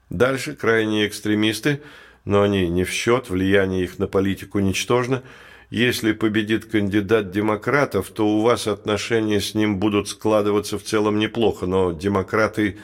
Дальше 0.09 0.55
крайние 0.55 1.07
экстремисты, 1.07 1.81
но 2.23 2.43
они 2.43 2.69
не 2.69 2.83
в 2.83 2.91
счет, 2.91 3.29
влияние 3.29 3.83
их 3.83 3.99
на 3.99 4.07
политику 4.07 4.59
ничтожно– 4.59 5.21
если 5.69 6.11
победит 6.11 6.65
кандидат 6.65 7.31
демократов, 7.31 8.09
то 8.09 8.27
у 8.27 8.41
вас 8.41 8.67
отношения 8.67 9.41
с 9.41 9.55
ним 9.55 9.79
будут 9.79 10.07
складываться 10.07 10.77
в 10.77 10.83
целом 10.83 11.19
неплохо, 11.19 11.65
но 11.65 11.91
демократы 11.91 12.77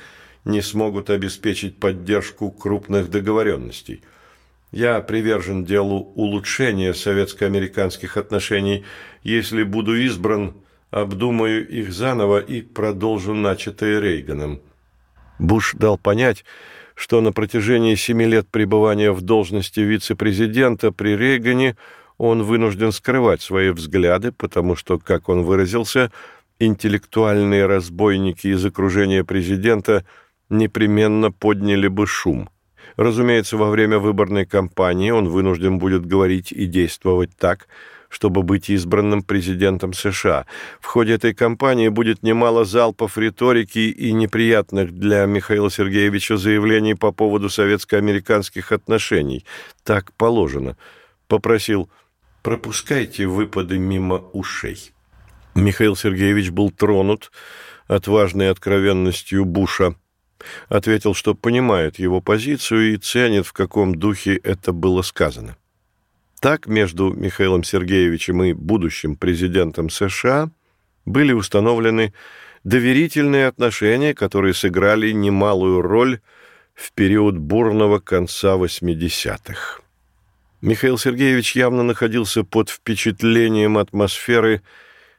не 0.45 0.61
смогут 0.61 1.09
обеспечить 1.09 1.79
поддержку 1.79 2.51
крупных 2.51 3.09
договоренностей. 3.09 4.01
Я 4.71 4.99
привержен 5.01 5.65
делу 5.65 6.11
улучшения 6.15 6.93
советско-американских 6.93 8.17
отношений. 8.17 8.85
Если 9.21 9.63
буду 9.63 9.95
избран, 9.95 10.55
обдумаю 10.89 11.67
их 11.67 11.91
заново 11.91 12.39
и 12.39 12.61
продолжу 12.61 13.33
начатое 13.33 13.99
Рейганом. 13.99 14.61
Буш 15.37 15.73
дал 15.73 15.97
понять, 15.97 16.45
что 16.95 17.21
на 17.21 17.31
протяжении 17.31 17.95
семи 17.95 18.25
лет 18.25 18.47
пребывания 18.47 19.11
в 19.11 19.21
должности 19.21 19.81
вице-президента 19.81 20.91
при 20.91 21.15
Рейгане– 21.15 21.77
он 22.17 22.43
вынужден 22.43 22.91
скрывать 22.91 23.41
свои 23.41 23.71
взгляды, 23.71 24.31
потому 24.31 24.75
что, 24.75 24.99
как 24.99 25.29
он 25.29 25.43
выразился, 25.43 26.11
интеллектуальные 26.59 27.65
разбойники 27.65 28.47
из 28.47 28.63
окружения 28.65 29.23
президента 29.23 30.05
непременно 30.49 31.31
подняли 31.31 31.87
бы 31.87 32.05
шум. 32.05 32.49
Разумеется, 32.97 33.57
во 33.57 33.69
время 33.69 33.99
выборной 33.99 34.45
кампании 34.45 35.11
он 35.11 35.29
вынужден 35.29 35.79
будет 35.79 36.05
говорить 36.05 36.51
и 36.51 36.65
действовать 36.65 37.31
так, 37.37 37.67
чтобы 38.09 38.43
быть 38.43 38.69
избранным 38.69 39.23
президентом 39.23 39.93
США. 39.93 40.45
В 40.81 40.85
ходе 40.85 41.13
этой 41.13 41.33
кампании 41.33 41.87
будет 41.87 42.23
немало 42.23 42.65
залпов 42.65 43.17
риторики 43.17 43.79
и 43.79 44.11
неприятных 44.11 44.91
для 44.91 45.25
Михаила 45.25 45.71
Сергеевича 45.71 46.35
заявлений 46.35 46.93
по 46.93 47.13
поводу 47.13 47.49
советско-американских 47.49 48.73
отношений. 48.73 49.45
Так 49.85 50.11
положено. 50.13 50.75
Попросил 51.27 51.89
пропускайте 52.41 53.27
выпады 53.27 53.77
мимо 53.77 54.17
ушей». 54.33 54.91
Михаил 55.55 55.95
Сергеевич 55.95 56.49
был 56.49 56.71
тронут 56.71 57.31
отважной 57.87 58.49
откровенностью 58.49 59.45
Буша. 59.45 59.95
Ответил, 60.69 61.13
что 61.13 61.35
понимает 61.35 61.99
его 61.99 62.21
позицию 62.21 62.93
и 62.93 62.97
ценит, 62.97 63.45
в 63.45 63.53
каком 63.53 63.95
духе 63.95 64.37
это 64.37 64.71
было 64.71 65.01
сказано. 65.01 65.57
Так 66.39 66.65
между 66.65 67.13
Михаилом 67.13 67.63
Сергеевичем 67.63 68.43
и 68.43 68.53
будущим 68.53 69.15
президентом 69.15 69.89
США 69.89 70.49
были 71.05 71.33
установлены 71.33 72.13
доверительные 72.63 73.47
отношения, 73.47 74.15
которые 74.15 74.53
сыграли 74.55 75.11
немалую 75.11 75.81
роль 75.81 76.19
в 76.73 76.93
период 76.93 77.37
бурного 77.37 77.99
конца 77.99 78.55
80-х. 78.55 79.80
Михаил 80.61 80.99
Сергеевич 80.99 81.55
явно 81.55 81.81
находился 81.81 82.43
под 82.43 82.69
впечатлением 82.69 83.79
атмосферы, 83.79 84.61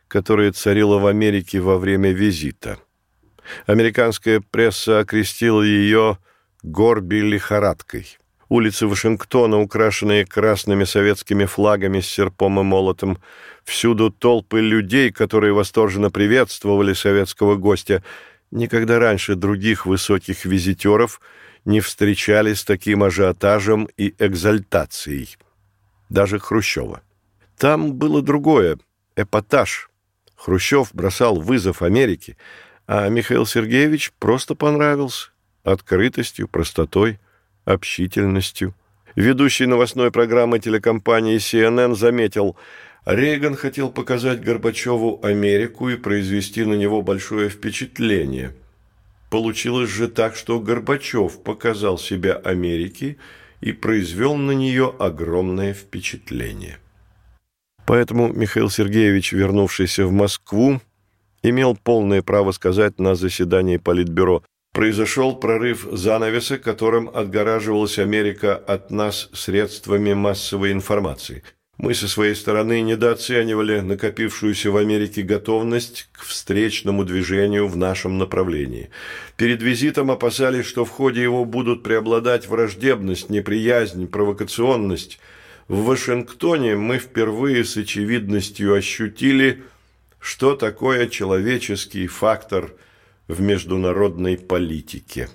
которая 0.06 0.52
царила 0.52 0.98
в 0.98 1.06
Америке 1.06 1.58
во 1.58 1.78
время 1.78 2.12
визита. 2.12 2.78
Американская 3.66 4.40
пресса 4.40 5.00
окрестила 5.00 5.62
ее 5.62 6.18
«горби 6.62 7.20
лихорадкой». 7.22 8.18
Улицы 8.48 8.86
Вашингтона, 8.86 9.58
украшенные 9.58 10.24
красными 10.26 10.84
советскими 10.84 11.46
флагами 11.46 11.98
с 11.98 12.06
серпом 12.06 12.60
и 12.60 12.62
молотом, 12.62 13.18
всюду 13.64 14.10
толпы 14.10 14.60
людей, 14.60 15.10
которые 15.10 15.54
восторженно 15.54 16.10
приветствовали 16.10 16.92
советского 16.92 17.56
гостя. 17.56 18.04
Никогда 18.52 19.00
раньше 19.00 19.34
других 19.34 19.86
высоких 19.86 20.44
визитеров– 20.44 21.20
не 21.64 21.80
встречали 21.80 22.54
с 22.54 22.64
таким 22.64 23.02
ажиотажем 23.02 23.88
и 23.96 24.14
экзальтацией. 24.18 25.36
Даже 26.08 26.38
Хрущева. 26.38 27.02
Там 27.56 27.94
было 27.94 28.22
другое– 28.22 28.78
эпатаж. 29.16 29.88
Хрущев 30.36 30.90
бросал 30.92 31.40
вызов 31.40 31.82
Америке, 31.82 32.36
а 32.86 33.08
Михаил 33.08 33.46
Сергеевич 33.46 34.12
просто 34.18 34.54
понравился 34.54 35.30
открытостью, 35.62 36.48
простотой, 36.48 37.20
общительностью. 37.64 38.74
Ведущий 39.14 39.66
новостной 39.66 40.10
программы 40.10 40.58
телекомпании 40.58 41.36
CNN 41.36 41.94
заметил, 41.94 42.56
Рейган 43.04 43.54
хотел 43.54 43.90
показать 43.90 44.42
Горбачеву 44.42 45.20
Америку 45.22 45.88
и 45.88 45.96
произвести 45.96 46.64
на 46.64 46.74
него 46.74 47.02
большое 47.02 47.48
впечатление– 47.48 48.56
Получилось 49.32 49.88
же 49.88 50.08
так, 50.08 50.36
что 50.36 50.60
Горбачев 50.60 51.42
показал 51.42 51.96
себя 51.96 52.34
Америке 52.34 53.16
и 53.62 53.72
произвел 53.72 54.36
на 54.36 54.52
нее 54.52 54.94
огромное 54.98 55.72
впечатление. 55.72 56.76
Поэтому 57.86 58.30
Михаил 58.30 58.68
Сергеевич, 58.68 59.32
вернувшийся 59.32 60.06
в 60.06 60.12
Москву, 60.12 60.82
имел 61.42 61.74
полное 61.74 62.20
право 62.20 62.52
сказать 62.52 62.98
на 62.98 63.14
заседании 63.14 63.78
Политбюро, 63.78 64.42
произошел 64.74 65.34
прорыв 65.34 65.88
занавеса, 65.90 66.58
которым 66.58 67.08
отгораживалась 67.08 67.98
Америка 67.98 68.54
от 68.54 68.90
нас 68.90 69.30
средствами 69.32 70.12
массовой 70.12 70.72
информации. 70.72 71.42
Мы 71.78 71.94
со 71.94 72.06
своей 72.06 72.34
стороны 72.34 72.80
недооценивали 72.82 73.80
накопившуюся 73.80 74.70
в 74.70 74.76
Америке 74.76 75.22
готовность 75.22 76.08
к 76.12 76.22
встречному 76.22 77.04
движению 77.04 77.66
в 77.66 77.76
нашем 77.76 78.18
направлении. 78.18 78.90
Перед 79.36 79.62
визитом 79.62 80.10
опасались, 80.10 80.66
что 80.66 80.84
в 80.84 80.90
ходе 80.90 81.22
его 81.22 81.44
будут 81.44 81.82
преобладать 81.82 82.46
враждебность, 82.46 83.30
неприязнь, 83.30 84.06
провокационность. 84.06 85.18
В 85.66 85.84
Вашингтоне 85.84 86.76
мы 86.76 86.98
впервые 86.98 87.64
с 87.64 87.76
очевидностью 87.76 88.74
ощутили, 88.74 89.62
что 90.20 90.54
такое 90.54 91.08
человеческий 91.08 92.06
фактор– 92.06 92.74
в 93.28 93.40
международной 93.40 94.36
политике. 94.36 95.28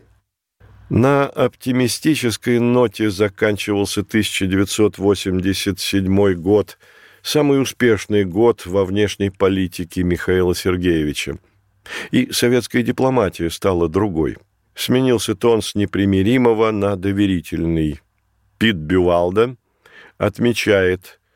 На 0.89 1.25
оптимистической 1.25 2.59
ноте 2.59 3.09
заканчивался 3.09 4.01
1987 4.01 6.33
год, 6.35 6.77
самый 7.21 7.61
успешный 7.61 8.23
год 8.23 8.65
во 8.65 8.85
внешней 8.85 9.29
политике 9.29 10.03
Михаила 10.03 10.55
Сергеевича. 10.55 11.39
И 12.11 12.31
советская 12.31 12.83
дипломатия 12.83 13.49
стала 13.49 13.89
другой. 13.89 14.37
Сменился 14.75 15.35
тон 15.35 15.61
с 15.61 15.75
непримиримого 15.75 16.71
на 16.71 16.95
доверительный. 16.95 17.99
Пит 18.57 18.77
Бювалда 18.77 19.57
отмечает– 20.17 21.19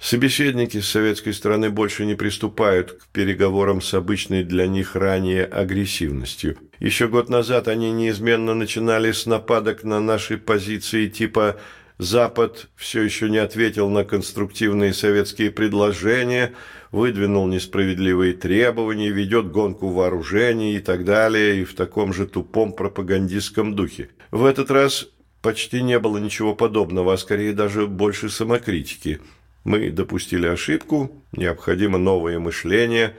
Собеседники 0.00 0.80
с 0.80 0.88
советской 0.88 1.32
стороны 1.32 1.70
больше 1.70 2.06
не 2.06 2.14
приступают 2.14 2.92
к 2.92 3.08
переговорам 3.08 3.80
с 3.80 3.92
обычной 3.94 4.44
для 4.44 4.68
них 4.68 4.94
ранее 4.94 5.44
агрессивностью. 5.44 6.56
Еще 6.78 7.08
год 7.08 7.28
назад 7.28 7.66
они 7.66 7.90
неизменно 7.90 8.54
начинали 8.54 9.10
с 9.10 9.26
нападок 9.26 9.82
на 9.82 9.98
наши 9.98 10.38
позиции 10.38 11.08
типа 11.08 11.56
«Запад 11.98 12.68
все 12.76 13.02
еще 13.02 13.28
не 13.28 13.38
ответил 13.38 13.90
на 13.90 14.04
конструктивные 14.04 14.94
советские 14.94 15.50
предложения», 15.50 16.52
выдвинул 16.92 17.48
несправедливые 17.48 18.34
требования, 18.34 19.10
ведет 19.10 19.50
гонку 19.50 19.88
вооружений 19.88 20.76
и 20.76 20.80
так 20.80 21.04
далее, 21.04 21.60
и 21.60 21.64
в 21.64 21.74
таком 21.74 22.14
же 22.14 22.28
тупом 22.28 22.72
пропагандистском 22.72 23.74
духе. 23.74 24.10
В 24.30 24.44
этот 24.44 24.70
раз 24.70 25.08
почти 25.42 25.82
не 25.82 25.98
было 25.98 26.18
ничего 26.18 26.54
подобного, 26.54 27.14
а 27.14 27.18
скорее 27.18 27.52
даже 27.52 27.88
больше 27.88 28.30
самокритики– 28.30 29.20
мы 29.64 29.90
допустили 29.90 30.46
ошибку, 30.46 31.10
необходимо 31.32 31.98
новое 31.98 32.38
мышление. 32.38 33.14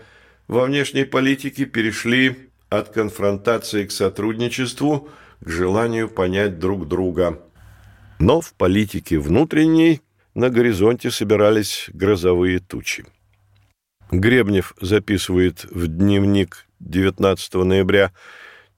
Во 0.48 0.64
внешней 0.66 1.06
политике 1.06 1.66
перешли 1.66 2.50
от 2.70 2.90
конфронтации 2.90 3.86
к 3.86 3.92
сотрудничеству, 3.92 5.10
к 5.42 5.50
желанию 5.50 6.10
понять 6.10 6.58
друг 6.60 6.88
друга. 6.88 7.40
Но 8.20 8.42
в 8.42 8.54
политике 8.54 9.20
внутренней 9.20 10.02
на 10.34 10.50
горизонте 10.50 11.12
собирались 11.12 11.90
грозовые 11.94 12.60
тучи. 12.60 13.06
Гребнев 14.12 14.74
записывает 14.82 15.66
в 15.66 15.88
дневник 15.88 16.66
19 16.80 17.54
ноября 17.56 18.12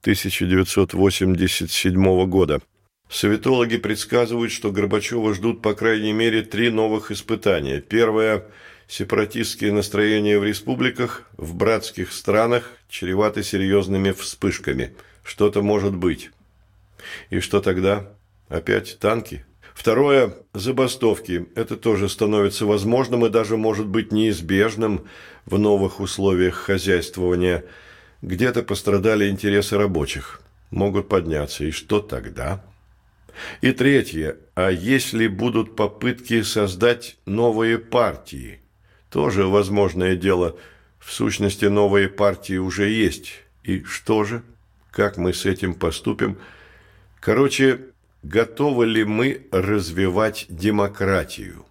1987 0.02 2.26
года– 2.26 2.60
Советологи 3.12 3.76
предсказывают, 3.76 4.50
что 4.52 4.72
Горбачева 4.72 5.34
ждут 5.34 5.60
по 5.60 5.74
крайней 5.74 6.14
мере 6.14 6.40
три 6.40 6.70
новых 6.70 7.10
испытания. 7.10 7.82
Первое– 7.82 8.44
сепаратистские 8.88 9.70
настроения 9.70 10.38
в 10.38 10.44
республиках, 10.44 11.24
в 11.36 11.54
братских 11.54 12.10
странах, 12.10 12.70
чреваты 12.88 13.42
серьезными 13.42 14.12
вспышками. 14.12 14.94
Что-то 15.22 15.60
может 15.60 15.94
быть. 15.94 16.30
И 17.28 17.40
что 17.40 17.60
тогда? 17.60 18.08
Опять 18.48 18.98
танки? 18.98 19.44
Второе– 19.74 20.34
забастовки. 20.54 21.46
Это 21.54 21.76
тоже 21.76 22.08
становится 22.08 22.64
возможным 22.64 23.26
и 23.26 23.28
даже 23.28 23.58
может 23.58 23.86
быть 23.88 24.10
неизбежным 24.10 25.06
в 25.44 25.58
новых 25.58 26.00
условиях 26.00 26.54
хозяйствования. 26.54 27.64
Где-то 28.22 28.62
пострадали 28.62 29.28
интересы 29.28 29.76
рабочих. 29.76 30.40
Могут 30.70 31.10
подняться. 31.10 31.64
И 31.64 31.72
что 31.72 32.00
тогда? 32.00 32.64
И 33.60 33.72
третье. 33.72 34.36
А 34.54 34.70
если 34.70 35.26
будут 35.26 35.76
попытки 35.76 36.42
создать 36.42 37.16
новые 37.26 37.78
партии? 37.78 38.60
Тоже 39.10 39.46
возможное 39.46 40.16
дело. 40.16 40.56
В 40.98 41.12
сущности, 41.12 41.66
новые 41.66 42.08
партии 42.08 42.56
уже 42.56 42.88
есть. 42.88 43.32
И 43.64 43.82
что 43.84 44.24
же? 44.24 44.42
Как 44.90 45.16
мы 45.16 45.32
с 45.32 45.46
этим 45.46 45.74
поступим? 45.74 46.38
Короче, 47.20 47.80
готовы 48.22 48.86
ли 48.86 49.04
мы 49.04 49.46
развивать 49.52 50.46
демократию? 50.48 51.64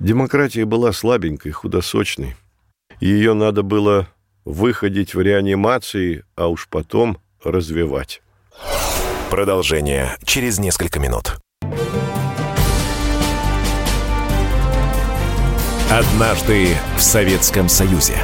Демократия 0.00 0.64
была 0.64 0.92
слабенькой, 0.92 1.52
худосочной. 1.52 2.36
Ее 3.00 3.34
надо 3.34 3.62
было 3.62 4.08
выходить 4.44 5.14
в 5.14 5.20
реанимации, 5.20 6.24
а 6.36 6.48
уж 6.48 6.68
потом 6.68 7.18
развивать. 7.42 8.22
Продолжение 9.30 10.16
через 10.24 10.58
несколько 10.58 10.98
минут. 10.98 11.38
Однажды 15.88 16.76
в 16.96 17.00
Советском 17.00 17.68
Союзе. 17.68 18.14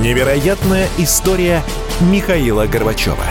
Невероятная 0.00 0.88
история 0.96 1.62
Михаила 2.00 2.66
Горбачева. 2.66 3.26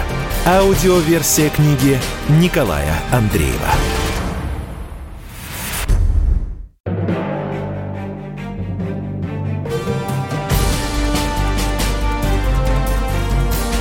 Аудиоверсия 0.46 1.50
книги 1.50 2.00
Николая 2.30 2.94
Андреева. 3.12 3.72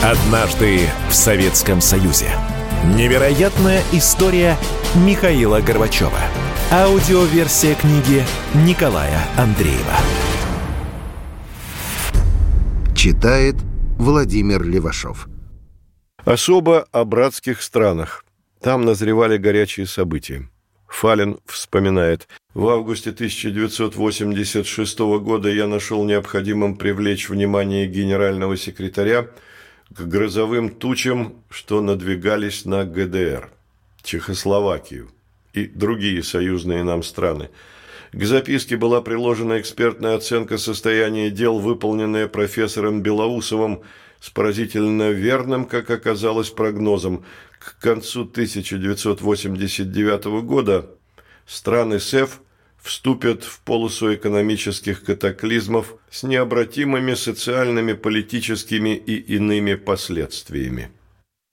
Однажды 0.02 0.88
в 1.10 1.14
Советском 1.14 1.82
Союзе. 1.82 2.30
Невероятная 2.94 3.82
история 3.92 4.56
Михаила 4.94 5.60
Горбачева. 5.60 6.20
Аудиоверсия 6.70 7.74
книги 7.74 8.22
Николая 8.54 9.18
Андреева. 9.36 9.96
Читает 12.94 13.56
Владимир 13.98 14.62
Левашов. 14.62 15.26
Особо 16.24 16.86
о 16.92 17.04
братских 17.04 17.60
странах. 17.60 18.24
Там 18.60 18.84
назревали 18.84 19.36
горячие 19.36 19.86
события. 19.88 20.48
Фалин 20.86 21.38
вспоминает. 21.44 22.28
В 22.54 22.68
августе 22.68 23.10
1986 23.10 24.98
года 25.00 25.48
я 25.48 25.66
нашел 25.66 26.04
необходимым 26.04 26.76
привлечь 26.76 27.28
внимание 27.28 27.88
генерального 27.88 28.56
секретаря 28.56 29.26
к 29.90 30.00
грозовым 30.00 30.70
тучам, 30.70 31.34
что 31.50 31.80
надвигались 31.80 32.64
на 32.64 32.84
ГДР, 32.84 33.50
Чехословакию 34.02 35.10
и 35.52 35.66
другие 35.66 36.22
союзные 36.22 36.84
нам 36.84 37.02
страны. 37.02 37.50
К 38.12 38.24
записке 38.24 38.76
была 38.76 39.00
приложена 39.00 39.58
экспертная 39.60 40.14
оценка 40.16 40.58
состояния 40.58 41.30
дел, 41.30 41.58
выполненная 41.58 42.28
профессором 42.28 43.02
Белоусовым 43.02 43.82
с 44.20 44.30
поразительно 44.30 45.10
верным, 45.10 45.66
как 45.66 45.90
оказалось, 45.90 46.50
прогнозом. 46.50 47.24
К 47.58 47.78
концу 47.78 48.22
1989 48.22 50.24
года 50.42 50.90
страны 51.46 52.00
СЭФ 52.00 52.40
вступят 52.86 53.42
в 53.42 53.60
полосу 53.60 54.14
экономических 54.14 55.02
катаклизмов 55.02 55.96
с 56.08 56.22
необратимыми 56.22 57.14
социальными, 57.14 57.94
политическими 57.94 58.94
и 58.96 59.16
иными 59.36 59.74
последствиями. 59.74 60.90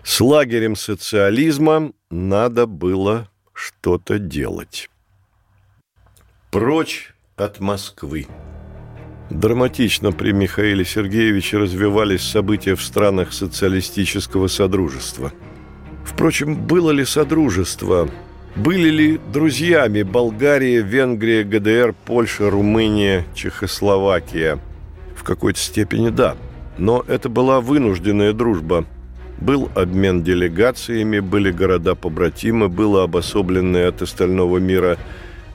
С 0.04 0.22
лагерем 0.22 0.76
социализма 0.76 1.92
надо 2.12 2.68
было 2.68 3.30
что-то 3.54 4.20
делать. 4.20 4.90
Прочь 6.52 7.14
от 7.36 7.60
Москвы. 7.60 8.28
Драматично 9.32 10.12
при 10.12 10.34
Михаиле 10.34 10.86
Сергеевиче 10.86 11.58
развивались 11.58 12.22
события 12.22 12.76
в 12.76 12.84
странах 12.84 13.34
социалистического 13.34 14.48
содружества. 14.48 15.34
Впрочем, 16.06 16.56
было 16.56 16.92
ли 16.92 17.06
содружество– 17.06 18.08
были 18.56 18.90
ли 18.90 19.20
друзьями 19.32 20.04
Болгария, 20.04 20.82
Венгрия, 20.82 21.44
ГДР, 21.44 21.96
Польша, 22.06 22.50
Румыния, 22.50 23.26
Чехословакия? 23.34 24.60
В 25.16 25.24
какой-то 25.24 25.60
степени 25.60 26.10
да. 26.10 26.36
Но 26.78 27.04
это 27.08 27.30
была 27.30 27.62
вынужденная 27.62 28.34
дружба. 28.34 28.86
Был 29.40 29.70
обмен 29.76 30.24
делегациями, 30.24 31.20
были 31.20 31.52
города-побратимы, 31.52 32.70
было 32.70 33.04
обособленное 33.04 33.90
от 33.90 34.02
остального 34.02 34.58
мира 34.58 34.98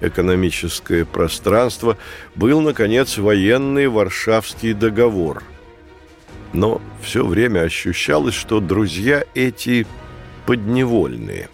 экономическое 0.01 1.05
пространство, 1.05 1.97
был, 2.35 2.61
наконец, 2.61 3.19
военный 3.19 3.89
Варшавский 3.89 4.73
договор. 4.73 5.43
Но 6.53 6.81
все 7.03 7.25
время 7.27 7.61
ощущалось, 7.61 8.35
что 8.35 8.61
друзья 8.61 9.25
эти 9.35 9.87
подневольные. 10.47 11.49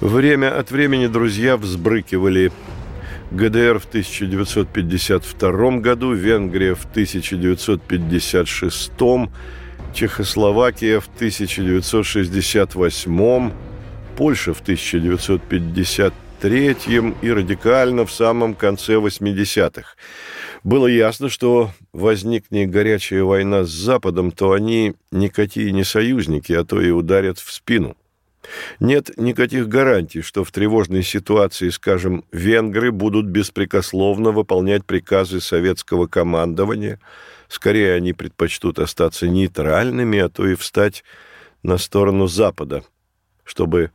Время 0.00 0.58
от 0.58 0.70
времени 0.70 1.06
друзья 1.06 1.56
взбрыкивали 1.56 2.52
ГДР 3.30 3.78
в 3.78 3.86
1952 3.86 5.78
году, 5.78 6.12
Венгрия 6.12 6.74
в 6.74 6.84
1956 6.84 8.98
году, 8.98 9.32
Чехословакия 9.94 11.00
в 11.00 11.06
1968, 11.06 13.50
Польша 14.18 14.52
в 14.52 14.60
1953 14.60 16.76
и 17.22 17.30
радикально 17.30 18.04
в 18.04 18.12
самом 18.12 18.54
конце 18.54 18.96
80-х. 18.96 19.94
Было 20.62 20.86
ясно, 20.86 21.30
что 21.30 21.70
возникнет 21.94 22.68
горячая 22.68 23.24
война 23.24 23.64
с 23.64 23.70
Западом, 23.70 24.32
то 24.32 24.52
они 24.52 24.94
никакие 25.10 25.72
не 25.72 25.84
союзники, 25.84 26.52
а 26.52 26.64
то 26.64 26.82
и 26.82 26.90
ударят 26.90 27.38
в 27.38 27.50
спину. 27.50 27.96
Нет 28.80 29.10
никаких 29.16 29.68
гарантий, 29.68 30.22
что 30.22 30.44
в 30.44 30.50
тревожной 30.50 31.02
ситуации, 31.02 31.70
скажем, 31.70 32.24
венгры 32.32 32.92
будут 32.92 33.26
беспрекословно 33.26 34.30
выполнять 34.30 34.84
приказы 34.84 35.40
советского 35.40 36.06
командования– 36.06 37.00
Скорее, 37.48 37.94
они 37.94 38.12
предпочтут 38.12 38.78
остаться 38.78 39.28
нейтральными, 39.28 40.18
а 40.18 40.28
то 40.28 40.46
и 40.46 40.54
встать 40.54 41.04
на 41.62 41.78
сторону 41.78 42.26
Запада, 42.26 42.84
чтобы 43.44 43.92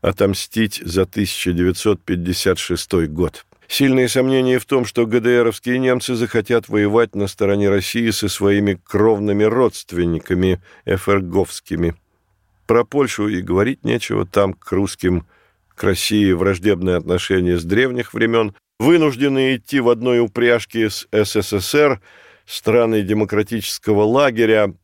отомстить 0.00 0.80
за 0.84 1.02
1956 1.02 3.08
год. 3.08 3.44
Сильные 3.68 4.08
сомнения 4.08 4.58
в 4.58 4.66
том, 4.66 4.84
что 4.84 5.06
ГДРовские 5.06 5.78
немцы 5.78 6.14
захотят 6.14 6.68
воевать 6.68 7.14
на 7.14 7.26
стороне 7.26 7.70
России 7.70 8.10
со 8.10 8.28
своими 8.28 8.74
кровными 8.74 9.44
родственниками 9.44 10.60
эферговскими. 10.84 11.94
Про 12.66 12.84
Польшу 12.84 13.28
и 13.28 13.40
говорить 13.40 13.84
нечего, 13.84 14.26
там 14.26 14.54
к 14.54 14.70
русским, 14.72 15.26
к 15.74 15.82
России 15.84 16.32
враждебные 16.32 16.96
отношения 16.96 17.58
с 17.58 17.64
древних 17.64 18.14
времен, 18.14 18.54
вынуждены 18.78 19.56
идти 19.56 19.80
в 19.80 19.88
одной 19.88 20.20
упряжке 20.20 20.90
с 20.90 21.06
СССР– 21.12 22.00
страны 22.46 23.02
демократического 23.02 24.02
лагеря, 24.02 24.74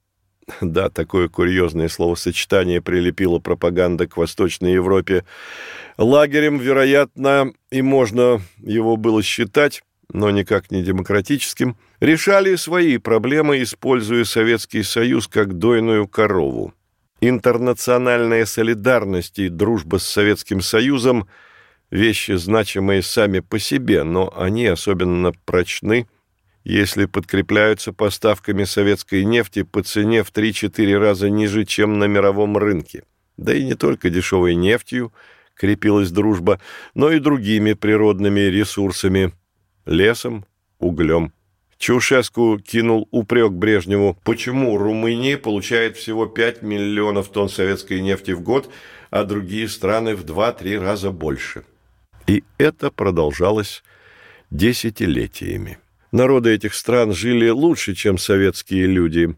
да, 0.60 0.88
такое 0.88 1.28
курьезное 1.28 1.88
словосочетание 1.88 2.80
прилепила 2.80 3.38
пропаганда 3.38 4.06
к 4.06 4.16
Восточной 4.16 4.72
Европе, 4.72 5.24
лагерем, 5.98 6.58
вероятно, 6.58 7.52
и 7.70 7.82
можно 7.82 8.40
его 8.58 8.96
было 8.96 9.22
считать, 9.22 9.82
но 10.10 10.30
никак 10.30 10.70
не 10.70 10.82
демократическим, 10.82 11.76
решали 12.00 12.56
свои 12.56 12.96
проблемы, 12.96 13.62
используя 13.62 14.24
Советский 14.24 14.82
Союз 14.82 15.28
как 15.28 15.58
дойную 15.58 16.08
корову. 16.08 16.72
Интернациональная 17.20 18.46
солидарность 18.46 19.38
и 19.38 19.48
дружба 19.48 19.98
с 19.98 20.06
Советским 20.06 20.60
Союзом– 20.60 21.28
вещи, 21.90 22.32
значимые 22.32 23.02
сами 23.02 23.40
по 23.40 23.58
себе, 23.58 24.04
но 24.04 24.32
они 24.36 24.66
особенно 24.66 25.32
прочны– 25.44 26.08
если 26.68 27.06
подкрепляются 27.06 27.94
поставками 27.94 28.64
советской 28.64 29.24
нефти 29.24 29.62
по 29.62 29.82
цене 29.82 30.22
в 30.22 30.30
3-4 30.30 30.98
раза 30.98 31.30
ниже, 31.30 31.64
чем 31.64 31.98
на 31.98 32.04
мировом 32.04 32.58
рынке. 32.58 33.04
Да 33.38 33.54
и 33.54 33.64
не 33.64 33.74
только 33.74 34.10
дешевой 34.10 34.54
нефтью 34.54 35.12
крепилась 35.54 36.10
дружба, 36.10 36.60
но 36.94 37.10
и 37.10 37.20
другими 37.20 37.72
природными 37.72 38.40
ресурсами– 38.40 39.32
лесом, 39.86 40.44
углем. 40.78 41.32
Чаушеску 41.78 42.58
кинул 42.58 43.08
упрек 43.12 43.52
Брежневу, 43.52 44.18
почему 44.24 44.76
Румыния 44.76 45.38
получает 45.38 45.96
всего 45.96 46.26
5 46.26 46.62
миллионов 46.62 47.28
тонн 47.28 47.48
советской 47.48 48.00
нефти 48.00 48.32
в 48.32 48.40
год, 48.40 48.68
а 49.10 49.24
другие 49.24 49.68
страны 49.68 50.16
в 50.16 50.24
2-3 50.24 50.80
раза 50.80 51.12
больше. 51.12 51.64
И 52.26 52.42
это 52.58 52.90
продолжалось 52.90 53.82
десятилетиями. 54.50 55.78
Народы 56.10 56.52
этих 56.54 56.74
стран 56.74 57.12
жили 57.12 57.48
лучше, 57.48 57.94
чем 57.94 58.18
советские 58.18 58.86
люди, 58.86 59.36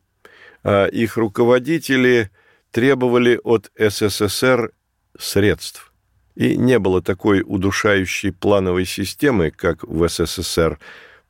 а 0.64 0.87
их 0.87 1.16
руководители 1.16 2.31
требовали 2.70 3.38
от 3.42 3.70
СССР 3.79 4.72
средств. 5.18 5.92
И 6.37 6.57
не 6.57 6.79
было 6.79 7.03
такой 7.03 7.42
удушающей 7.44 8.33
плановой 8.33 8.87
системы, 8.87 9.50
как 9.50 9.85
в 9.85 10.09
СССР. 10.09 10.79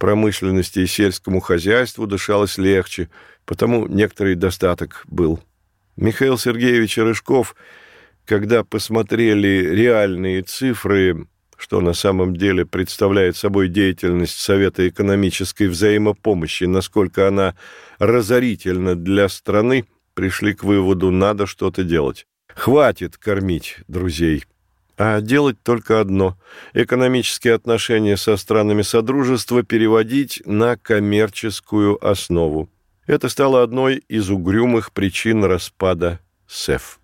Промышленности 0.00 0.78
и 0.78 0.86
сельскому 0.86 1.40
хозяйству 1.40 2.06
дышалось 2.06 2.56
легче, 2.56 3.10
потому 3.44 3.86
некоторый 3.86 4.34
достаток 4.34 5.04
был. 5.06 5.38
Михаил 5.96 6.38
Сергеевич 6.38 6.96
Рыжков, 6.96 7.54
когда 8.24 8.64
посмотрели 8.64 9.68
реальные 9.74 10.42
цифры 10.42 11.26
что 11.58 11.82
на 11.82 11.92
самом 11.92 12.34
деле 12.36 12.64
представляет 12.64 13.36
собой 13.36 13.68
деятельность 13.68 14.40
Совета 14.40 14.88
экономической 14.88 15.68
взаимопомощи, 15.68 16.64
насколько 16.64 17.28
она 17.28 17.54
разорительна 17.98 18.96
для 18.96 19.28
страны, 19.28 19.84
пришли 20.14 20.54
к 20.54 20.64
выводу, 20.64 21.10
надо 21.10 21.46
что-то 21.46 21.84
делать. 21.84 22.26
Хватит 22.54 23.18
кормить 23.18 23.76
друзей, 23.88 24.46
а 25.02 25.22
делать 25.22 25.56
только 25.62 25.98
одно– 25.98 26.36
экономические 26.74 27.54
отношения 27.54 28.18
со 28.18 28.36
странами 28.36 28.82
Содружества 28.82 29.62
переводить 29.62 30.42
на 30.44 30.76
коммерческую 30.76 32.06
основу. 32.06 32.68
Это 33.06 33.30
стало 33.30 33.62
одной 33.62 34.02
из 34.08 34.28
угрюмых 34.28 34.92
причин 34.92 35.42
распада 35.42 36.20
СЭФ. 36.46 37.00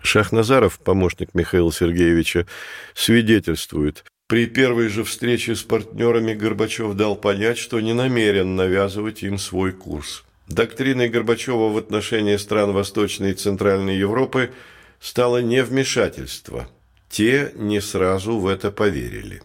Шахназаров, 0.00 0.78
помощник 0.78 1.34
Михаила 1.34 1.70
Сергеевича, 1.70 2.46
свидетельствует. 2.94 4.02
При 4.26 4.46
первой 4.46 4.88
же 4.88 5.04
встрече 5.04 5.54
с 5.54 5.62
партнерами 5.62 6.32
Горбачев 6.32 6.94
дал 6.94 7.16
понять, 7.16 7.58
что 7.58 7.80
не 7.80 7.92
намерен 7.92 8.56
навязывать 8.56 9.22
им 9.22 9.36
свой 9.36 9.72
курс. 9.72 10.24
Доктриной 10.48 11.10
Горбачева 11.10 11.68
в 11.68 11.76
отношении 11.76 12.38
стран 12.38 12.72
Восточной 12.72 13.32
и 13.32 13.34
Центральной 13.34 13.98
Европы 13.98 14.52
стало 15.00 15.42
невмешательство. 15.42 16.66
Те 17.10 17.52
не 17.56 17.80
сразу 17.80 18.38
в 18.38 18.46
это 18.46 18.70
поверили. 18.70 19.42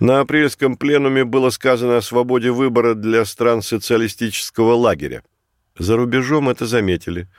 На 0.00 0.20
апрельском 0.20 0.76
пленуме 0.76 1.24
было 1.24 1.50
сказано 1.50 1.98
о 1.98 2.02
свободе 2.02 2.50
выбора 2.50 2.94
для 2.94 3.24
стран 3.26 3.60
социалистического 3.60 4.74
лагеря. 4.74 5.22
За 5.78 5.96
рубежом 5.96 6.48
это 6.48 6.66
заметили– 6.66 7.28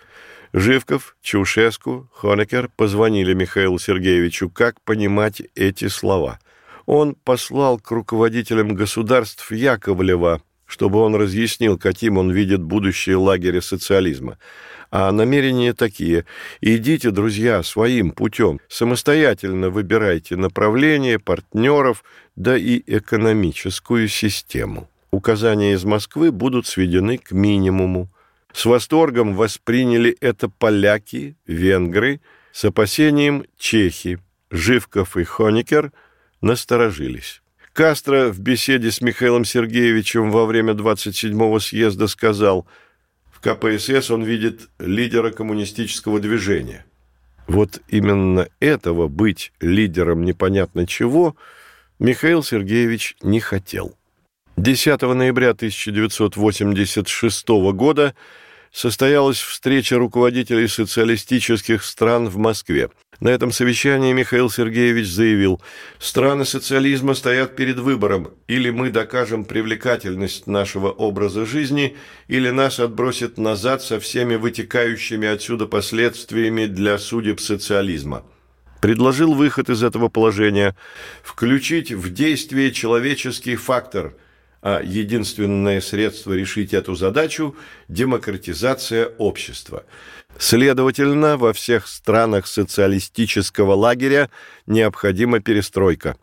Живков, 0.57 1.17
Чаушеску, 1.21 2.09
Хонекер 2.13 2.69
позвонили 2.77 3.33
Михаилу 3.33 3.77
Сергеевичу, 3.77 4.49
как 4.49 4.79
понимать 4.79 5.41
эти 5.53 5.89
слова. 5.89 6.39
Он 6.85 7.13
послал 7.13 7.77
к 7.77 7.91
руководителям 7.91 8.73
государств 8.73 9.51
Яковлева, 9.51 10.41
чтобы 10.75 10.99
он 10.99 11.15
разъяснил, 11.15 11.77
каким 11.77 12.17
он 12.17 12.31
видит 12.31 12.61
будущее 12.61 13.15
лагеря 13.15 13.61
социализма. 13.61 14.37
А 14.91 15.09
намерения 15.13 15.73
такие. 15.73 16.25
Идите, 16.59 17.11
друзья, 17.11 17.63
своим 17.63 18.11
путем. 18.11 18.59
Самостоятельно 18.67 19.69
выбирайте 19.69 20.35
направление, 20.35 21.17
партнеров, 21.17 22.03
да 22.35 22.57
и 22.57 22.83
экономическую 22.87 24.09
систему. 24.09 24.89
Указания 25.11 25.71
из 25.71 25.85
Москвы 25.85 26.33
будут 26.33 26.67
сведены 26.67 27.19
к 27.19 27.31
минимуму. 27.31 28.09
С 28.51 28.65
восторгом 28.65 29.33
восприняли 29.33 30.17
это 30.19 30.49
поляки, 30.49 31.37
венгры, 31.47 32.19
с 32.51 32.65
опасением 32.65 33.45
чехи. 33.57 34.19
Живков 34.51 35.15
и 35.15 35.23
Хоникер 35.23 35.93
насторожились. 36.41 37.41
Кастро 37.75 38.31
в 38.31 38.39
беседе 38.39 38.89
с 38.89 39.01
Михаилом 39.01 39.43
Сергеевичем 39.43 40.31
во 40.31 40.45
время 40.45 40.71
27-го 40.71 41.59
съезда 41.59 42.07
сказал, 42.07 42.65
в 43.29 43.41
КПСС 43.41 44.11
он 44.11 44.23
видит 44.23 44.69
лидера 44.79 45.31
коммунистического 45.31 46.21
движения. 46.21 46.85
Вот 47.47 47.81
именно 47.89 48.47
этого 48.61 49.09
быть 49.09 49.51
лидером 49.59 50.23
непонятно 50.23 50.87
чего 50.87 51.35
Михаил 51.99 52.43
Сергеевич 52.43 53.17
не 53.21 53.41
хотел. 53.41 53.97
10 54.55 55.01
ноября 55.01 55.49
1986 55.49 57.47
года 57.73 58.15
состоялась 58.71 59.41
встреча 59.41 59.97
руководителей 59.97 60.69
социалистических 60.69 61.83
стран 61.83 62.29
в 62.29 62.37
Москве. 62.37 62.89
На 63.19 63.29
этом 63.29 63.51
совещании 63.51 64.11
Михаил 64.11 64.49
Сергеевич 64.49 65.07
заявил, 65.07 65.61
страны 65.99 66.43
социализма 66.43 67.13
стоят 67.13 67.55
перед 67.55 67.79
выбором, 67.79 68.31
или 68.47 68.69
мы 68.69 68.89
докажем 68.89 69.45
привлекательность 69.45 70.47
нашего 70.47 70.91
образа 70.91 71.45
жизни, 71.45 71.95
или 72.27 72.49
нас 72.49 72.79
отбросят 72.79 73.37
назад 73.37 73.81
со 73.81 73.99
всеми 73.99 74.35
вытекающими 74.35 75.27
отсюда 75.27 75.65
последствиями 75.65 76.65
для 76.65 76.97
судеб 76.97 77.39
социализма. 77.39 78.23
Предложил 78.81 79.33
выход 79.33 79.69
из 79.69 79.81
этого 79.81 80.09
положения– 80.09 80.75
включить 81.23 81.91
в 81.91 82.13
действие 82.13 82.71
человеческий 82.71 83.55
фактор– 83.55 84.13
а 84.67 84.81
единственное 84.83 85.79
средство 85.79 86.33
решить 86.33 86.73
эту 86.73 86.95
задачу– 86.95 87.55
демократизация 87.87 89.05
общества. 89.19 89.85
Следовательно, 90.37 91.37
во 91.37 91.53
всех 91.53 91.87
странах 91.87 92.47
социалистического 92.47 93.73
лагеря 93.73 94.29
необходима 94.65 95.39
перестройка. 95.39 96.17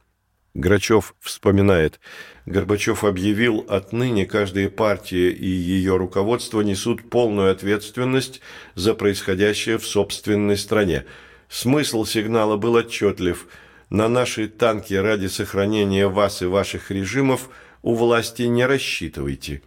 Грачев 0.55 1.15
вспоминает, 1.19 1.99
Горбачев 2.45 3.05
объявил, 3.05 3.65
отныне 3.69 4.27
каждая 4.27 4.69
партия 4.69 5.31
и 5.31 5.47
ее 5.47 5.97
руководство 5.97 6.61
несут 6.61 7.09
полную 7.09 7.51
ответственность 7.51 8.43
за 8.75 8.93
происходящее 8.95 9.79
в 9.79 9.87
собственной 9.87 10.59
стране. 10.59 11.07
Смысл 11.49 12.05
сигнала 12.05 12.59
был 12.59 12.77
отчетлив. 12.77 13.47
На 13.89 14.09
наши 14.09 14.49
танки 14.49 14.93
ради 14.93 15.29
сохранения 15.29 16.07
вас 16.07 16.43
и 16.43 16.47
ваших 16.47 16.91
режимов– 16.91 17.49
у 17.83 17.95
власти 17.95 18.43
не 18.43 18.65
рассчитывайте. 18.65 19.63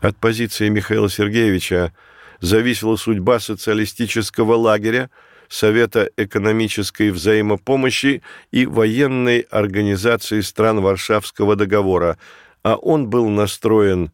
От 0.00 0.16
позиции 0.16 0.68
Михаила 0.68 1.10
Сергеевича 1.10 1.92
зависела 2.40 2.96
судьба 2.96 3.40
социалистического 3.40 4.54
лагеря, 4.54 5.10
Совета 5.48 6.08
экономической 6.16 7.10
взаимопомощи 7.10 8.22
и 8.52 8.66
военной 8.66 9.40
организации 9.40 10.42
стран 10.42 10.80
Варшавского 10.80 11.56
договора, 11.56 12.18
а 12.62 12.76
он 12.76 13.10
был 13.10 13.28
настроен 13.28 14.12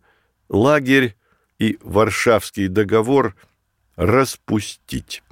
лагерь 0.49 1.15
и 1.59 1.79
Варшавский 1.83 2.69
договор 2.69 3.35
распустить. 3.97 5.23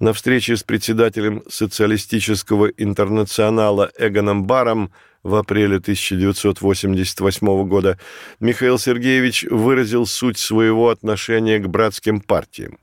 На 0.00 0.12
встрече 0.12 0.56
с 0.56 0.64
председателем 0.64 1.44
социалистического 1.48 2.66
интернационала 2.66 3.92
Эгоном 3.96 4.44
Баром 4.48 4.90
в 5.22 5.34
апреле 5.34 5.76
1988 5.76 7.68
года, 7.68 7.98
Михаил 8.40 8.78
Сергеевич 8.78 9.44
выразил 9.44 10.06
суть 10.06 10.38
своего 10.38 10.90
отношения 10.90 11.58
к 11.58 11.68
братским 11.68 12.20
партиям. 12.20 12.78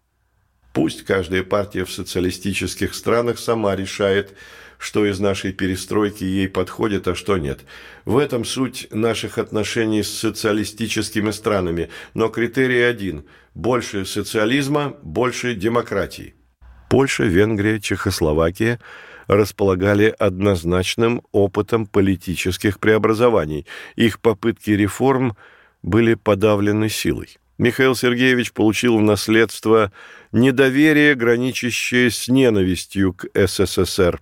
Пусть 0.74 1.04
каждая 1.04 1.44
партия 1.44 1.84
в 1.84 1.92
социалистических 1.92 2.94
странах 2.94 3.40
сама 3.40 3.76
решает, 3.76 4.36
что 4.78 5.06
из 5.06 5.20
нашей 5.20 5.52
перестройки 5.52 6.24
ей 6.24 6.48
подходит, 6.48 7.08
а 7.08 7.16
что 7.16 7.38
нет. 7.38 7.62
В 8.06 8.18
этом 8.18 8.46
суть 8.46 8.88
наших 8.92 9.38
отношений 9.38 10.04
с 10.04 10.10
социалистическими 10.10 11.32
странами, 11.32 11.90
но 12.14 12.30
критерий 12.30 12.82
один– 12.82 13.26
больше 13.56 14.06
социализма, 14.06 14.96
больше 15.02 15.54
демократии. 15.54 16.36
Польша, 16.90 17.26
Венгрия, 17.26 17.82
Чехословакия– 17.82 18.80
располагали 19.30 20.14
однозначным 20.18 21.22
опытом 21.32 21.86
политических 21.86 22.80
преобразований. 22.80 23.68
Их 23.96 24.20
попытки 24.20 24.72
реформ 24.72 25.38
были 25.84 26.16
подавлены 26.16 26.90
силой. 26.90 27.38
Михаил 27.60 27.96
Сергеевич 27.96 28.54
получил 28.54 28.98
в 28.98 29.02
наследство 29.02 29.92
недоверие, 30.32 31.14
граничащее 31.14 32.10
с 32.10 32.28
ненавистью 32.28 33.14
к 33.14 33.28
СССР, 33.36 34.20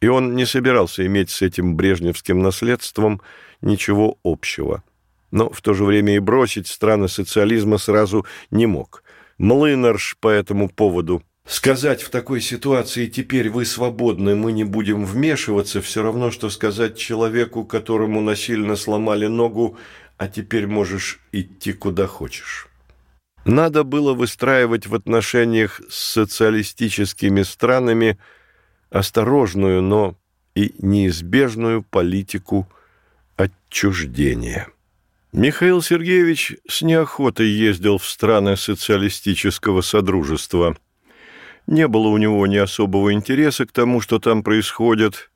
и 0.00 0.06
он 0.06 0.36
не 0.36 0.46
собирался 0.46 1.04
иметь 1.04 1.30
с 1.30 1.42
этим 1.42 1.74
брежневским 1.74 2.40
наследством 2.40 3.20
ничего 3.60 4.18
общего. 4.22 4.84
Но 5.32 5.50
в 5.50 5.62
то 5.62 5.74
же 5.74 5.84
время 5.84 6.14
и 6.14 6.20
бросить 6.20 6.68
страны 6.68 7.08
социализма 7.08 7.78
сразу 7.78 8.24
не 8.52 8.66
мог. 8.66 9.02
Млынарш 9.38 10.16
по 10.20 10.28
этому 10.28 10.68
поводу– 10.68 11.24
Сказать 11.46 12.02
в 12.02 12.08
такой 12.08 12.40
ситуации 12.40 13.06
«теперь 13.06 13.50
вы 13.50 13.66
свободны, 13.66 14.34
мы 14.34 14.52
не 14.52 14.64
будем 14.64 15.04
вмешиваться» 15.04 15.82
все 15.82 16.02
равно, 16.02 16.30
что 16.30 16.48
сказать 16.48 16.96
человеку, 16.96 17.64
которому 17.64 18.22
насильно 18.22 18.76
сломали 18.76 19.26
ногу, 19.26 19.76
а 20.16 20.28
теперь 20.28 20.66
можешь 20.66 21.20
идти 21.32 21.74
куда 21.74 22.06
хочешь. 22.06 22.68
Надо 23.44 23.84
было 23.84 24.14
выстраивать 24.14 24.86
в 24.86 24.94
отношениях 24.94 25.82
с 25.90 26.12
социалистическими 26.12 27.42
странами 27.42 28.18
осторожную, 28.88 29.82
но 29.82 30.16
и 30.54 30.74
неизбежную 30.78 31.82
политику 31.82 32.66
отчуждения. 33.36 34.68
Михаил 35.32 35.82
Сергеевич 35.82 36.56
с 36.66 36.80
неохотой 36.80 37.48
ездил 37.48 37.98
в 37.98 38.06
страны 38.06 38.56
социалистического 38.56 39.82
содружества– 39.82 40.78
не 41.66 41.88
было 41.88 42.08
у 42.08 42.18
него 42.18 42.46
ни 42.46 42.56
особого 42.56 43.12
интереса 43.12 43.66
к 43.66 43.72
тому, 43.72 44.00
что 44.00 44.18
там 44.18 44.42
происходит, 44.42 45.30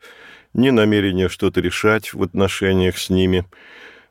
ни 0.54 0.70
намерения 0.70 1.28
что-то 1.28 1.60
решать 1.60 2.12
в 2.12 2.22
отношениях 2.22 2.98
с 2.98 3.10
ними. 3.10 3.46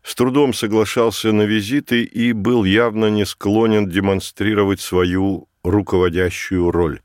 С 0.03 0.15
трудом 0.15 0.53
соглашался 0.53 1.31
на 1.31 1.43
визиты 1.43 2.03
и 2.03 2.31
был 2.31 2.63
явно 2.63 3.07
не 3.09 3.25
склонен 3.25 3.89
демонстрировать 3.89 4.79
свою 4.79 5.49
руководящую 5.63 6.71
роль. 6.71 7.01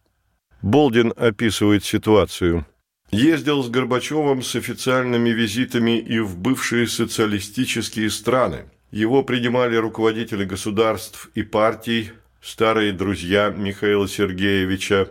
Болдин 0.62 1.12
описывает 1.16 1.84
ситуацию. 1.84 2.64
Ездил 3.10 3.62
с 3.62 3.68
Горбачевым 3.68 4.42
с 4.42 4.54
официальными 4.54 5.30
визитами 5.30 5.98
и 5.98 6.20
в 6.20 6.38
бывшие 6.38 6.86
социалистические 6.86 8.08
страны. 8.08 8.66
Его 8.92 9.22
принимали 9.22 9.76
руководители 9.76 10.44
государств 10.44 11.30
и 11.34 11.42
партий, 11.42 12.12
старые 12.42 12.92
друзья 12.92 13.50
Михаила 13.50 14.08
Сергеевича, 14.08 15.08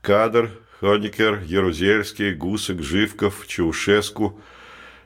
Кадр, 0.00 0.50
Хоникер, 0.80 1.42
Ярузельский, 1.44 2.32
Гусок, 2.32 2.82
Живков, 2.82 3.46
Чаушеску. 3.46 4.40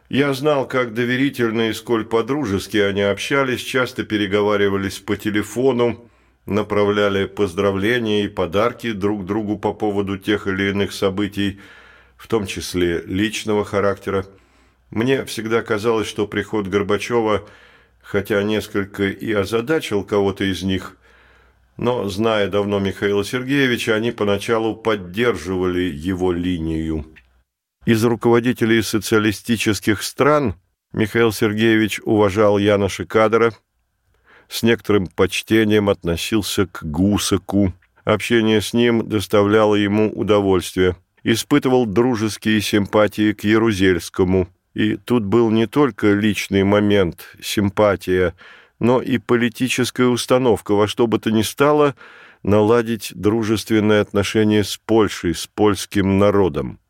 Я 0.09 0.33
знал, 0.33 0.67
как 0.67 0.95
доверительно 0.95 1.69
и 1.69 1.73
сколь 1.73 2.05
по-дружески 2.05 2.77
они 2.77 3.03
общались, 3.03 3.61
часто 3.63 4.05
переговаривались 4.05 5.01
по 5.01 5.17
телефону, 5.17 6.09
направляли 6.47 7.27
поздравления 7.27 8.25
и 8.25 8.29
подарки 8.29 8.93
друг 8.93 9.27
другу 9.27 9.59
по 9.59 9.73
поводу 9.73 10.19
тех 10.19 10.47
или 10.47 10.71
иных 10.71 10.93
событий, 10.93 11.61
в 12.17 12.29
том 12.29 12.47
числе 12.47 13.03
личного 13.03 13.65
характера. 13.65 14.25
Мне 14.91 15.25
всегда 15.25 15.63
казалось, 15.63 16.09
что 16.09 16.27
приход 16.29 16.69
Горбачева, 16.69 17.49
хотя 18.01 18.43
несколько 18.43 19.09
и 19.09 19.33
озадачил 19.33 20.05
кого-то 20.05 20.45
из 20.45 20.63
них, 20.63 20.97
но, 21.81 22.07
зная 22.11 22.49
давно 22.49 22.79
Михаила 22.79 23.25
Сергеевича, 23.25 23.95
они 23.95 24.13
поначалу 24.13 24.77
поддерживали 24.77 25.81
его 25.81 26.31
линию. 26.31 27.07
Из 27.87 28.05
руководителей 28.05 28.83
социалистических 28.83 30.03
стран 30.03 30.57
Михаил 30.93 31.33
Сергеевич 31.33 31.99
уважал 32.05 32.59
Яноша 32.59 33.07
Кадра, 33.07 33.55
с 34.47 34.63
некоторым 34.63 35.07
почтением 35.07 35.89
относился 35.89 36.67
к 36.67 36.83
Гусаку. 36.83 37.73
Общение 38.05 38.61
с 38.61 38.75
ним 38.75 39.09
доставляло 39.09 39.75
ему 39.75 40.13
удовольствие. 40.13 40.97
Испытывал 41.23 41.87
дружеские 41.87 42.61
симпатии 42.61 43.33
к 43.33 43.45
Ярузельскому. 43.45 44.49
И 44.75 44.97
тут 44.97 45.25
был 45.25 45.51
не 45.51 45.67
только 45.67 46.13
личный 46.13 46.63
момент, 46.63 47.37
симпатия– 47.41 48.35
но 48.81 49.01
и 49.01 49.19
политическая 49.19 50.07
установка 50.07 50.73
во 50.73 50.89
что 50.89 51.07
бы 51.07 51.19
то 51.19 51.31
ни 51.31 51.43
стало 51.43 51.95
наладить 52.43 53.13
дружественные 53.15 54.01
отношения 54.01 54.65
с 54.65 54.79
Польшей, 54.79 55.35
с 55.35 55.47
польским 55.47 56.19
народом. 56.19 56.81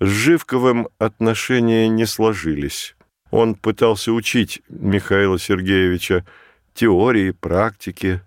С 0.00 0.06
Живковым 0.08 0.88
отношения 0.98 1.88
не 1.88 2.06
сложились. 2.06 2.96
Он 3.30 3.54
пытался 3.54 4.12
учить 4.12 4.62
Михаила 4.68 5.38
Сергеевича 5.38 6.24
теории, 6.72 7.30
практике. 7.30 8.22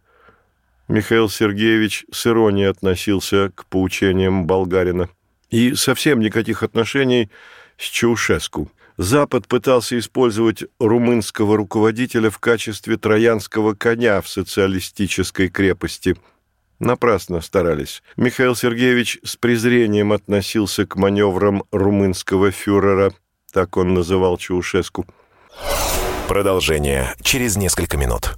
Михаил 0.88 1.30
Сергеевич 1.30 2.06
с 2.12 2.28
иронией 2.28 2.70
относился 2.70 3.52
к 3.54 3.66
поучениям 3.66 4.46
болгарина. 4.46 5.10
И 5.50 5.74
совсем 5.76 6.20
никаких 6.20 6.62
отношений 6.64 7.30
с 7.78 7.84
Чаушеску. 7.84 8.72
Запад 8.98 9.48
пытался 9.48 9.98
использовать 10.00 10.64
румынского 10.80 11.56
руководителя 11.56 12.32
в 12.32 12.40
качестве 12.40 12.98
троянского 12.98 13.76
коня 13.76 14.22
в 14.22 14.28
социалистической 14.28 15.50
крепости. 15.50 16.16
Напрасно 16.80 17.42
старались. 17.42 18.02
Михаил 18.18 18.56
Сергеевич 18.56 19.20
с 19.24 19.36
презрением 19.36 20.14
относился 20.14 20.86
к 20.86 20.96
маневрам 20.96 21.64
румынского 21.72 22.52
фюрера, 22.52 23.14
так 23.52 23.78
он 23.78 23.94
называл 23.94 24.38
Чаушеску. 24.38 25.06
Продолжение 26.28 27.14
через 27.22 27.56
несколько 27.56 27.98
минут. 27.98 28.36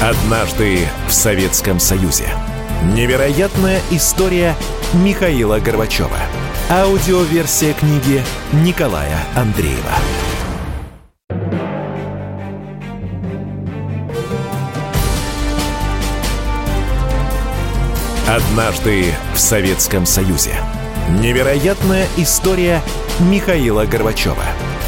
Однажды 0.00 0.88
в 1.08 1.12
Советском 1.12 1.80
Союзе. 1.80 2.28
Невероятная 2.94 3.80
история 3.90 4.54
Михаила 4.94 5.58
Горбачева. 5.58 6.18
Аудиоверсия 6.70 7.74
книги 7.74 8.22
Николая 8.52 9.18
Андреева. 9.34 9.92
Однажды 18.28 19.12
в 19.34 19.38
Советском 19.38 20.06
Союзе. 20.06 20.52
Невероятная 21.20 22.06
история 22.16 22.80
Михаила 23.18 23.84
Горбачева. 23.84 24.44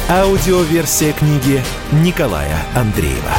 Аудиоверсия 0.09 1.13
книги 1.13 1.61
Николая 1.91 2.57
Андреева. 2.75 3.33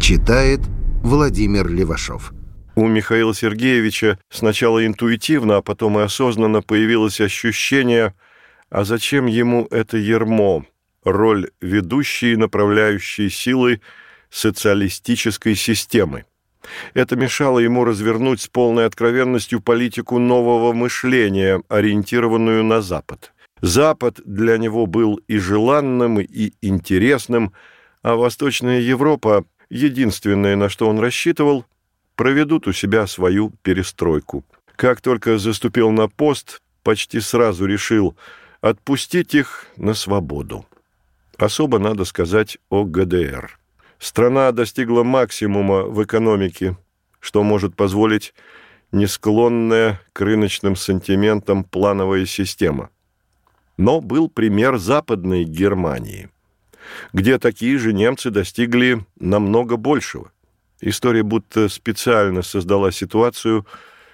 Читает 0.00 0.60
Владимир 1.06 1.68
Левашов. 1.68 2.32
У 2.74 2.88
Михаила 2.88 3.32
Сергеевича 3.32 4.18
сначала 4.28 4.84
интуитивно, 4.84 5.58
а 5.58 5.62
потом 5.62 6.00
и 6.00 6.02
осознанно 6.02 6.62
появилось 6.62 7.20
ощущение, 7.20 8.12
а 8.70 8.82
зачем 8.82 9.26
ему 9.26 9.68
это 9.70 9.98
ермо, 9.98 10.64
роль 11.04 11.50
ведущей 11.60 12.32
и 12.32 12.36
направляющей 12.36 13.30
силы 13.30 13.80
социалистической 14.30 15.54
системы. 15.54 16.24
Это 16.92 17.14
мешало 17.14 17.60
ему 17.60 17.84
развернуть 17.84 18.40
с 18.40 18.48
полной 18.48 18.86
откровенностью 18.86 19.60
политику 19.60 20.18
нового 20.18 20.72
мышления, 20.72 21.62
ориентированную 21.68 22.64
на 22.64 22.82
Запад. 22.82 23.32
Запад 23.60 24.20
для 24.24 24.58
него 24.58 24.86
был 24.86 25.20
и 25.28 25.38
желанным, 25.38 26.18
и 26.18 26.50
интересным, 26.62 27.52
а 28.02 28.16
Восточная 28.16 28.80
Европа, 28.80 29.44
единственное, 29.70 30.56
на 30.56 30.68
что 30.68 30.88
он 30.88 30.98
рассчитывал, 30.98 31.64
проведут 32.14 32.66
у 32.66 32.72
себя 32.72 33.06
свою 33.06 33.50
перестройку. 33.62 34.44
Как 34.76 35.00
только 35.00 35.38
заступил 35.38 35.90
на 35.90 36.08
пост, 36.08 36.60
почти 36.82 37.20
сразу 37.20 37.66
решил 37.66 38.16
отпустить 38.60 39.34
их 39.34 39.66
на 39.76 39.94
свободу. 39.94 40.66
Особо 41.38 41.78
надо 41.78 42.04
сказать 42.04 42.58
о 42.70 42.84
ГДР. 42.84 43.58
Страна 43.98 44.52
достигла 44.52 45.02
максимума 45.02 45.82
в 45.82 46.02
экономике, 46.04 46.76
что 47.20 47.42
может 47.42 47.74
позволить 47.74 48.34
не 48.92 49.06
склонная 49.06 50.00
к 50.12 50.20
рыночным 50.20 50.76
сантиментам 50.76 51.64
плановая 51.64 52.26
система. 52.26 52.90
Но 53.76 54.00
был 54.00 54.28
пример 54.28 54.78
Западной 54.78 55.44
Германии, 55.44 56.30
где 57.12 57.38
такие 57.38 57.78
же 57.78 57.92
немцы 57.92 58.30
достигли 58.30 59.04
намного 59.18 59.76
большего. 59.76 60.32
История 60.80 61.22
будто 61.22 61.68
специально 61.68 62.42
создала 62.42 62.92
ситуацию, 62.92 63.66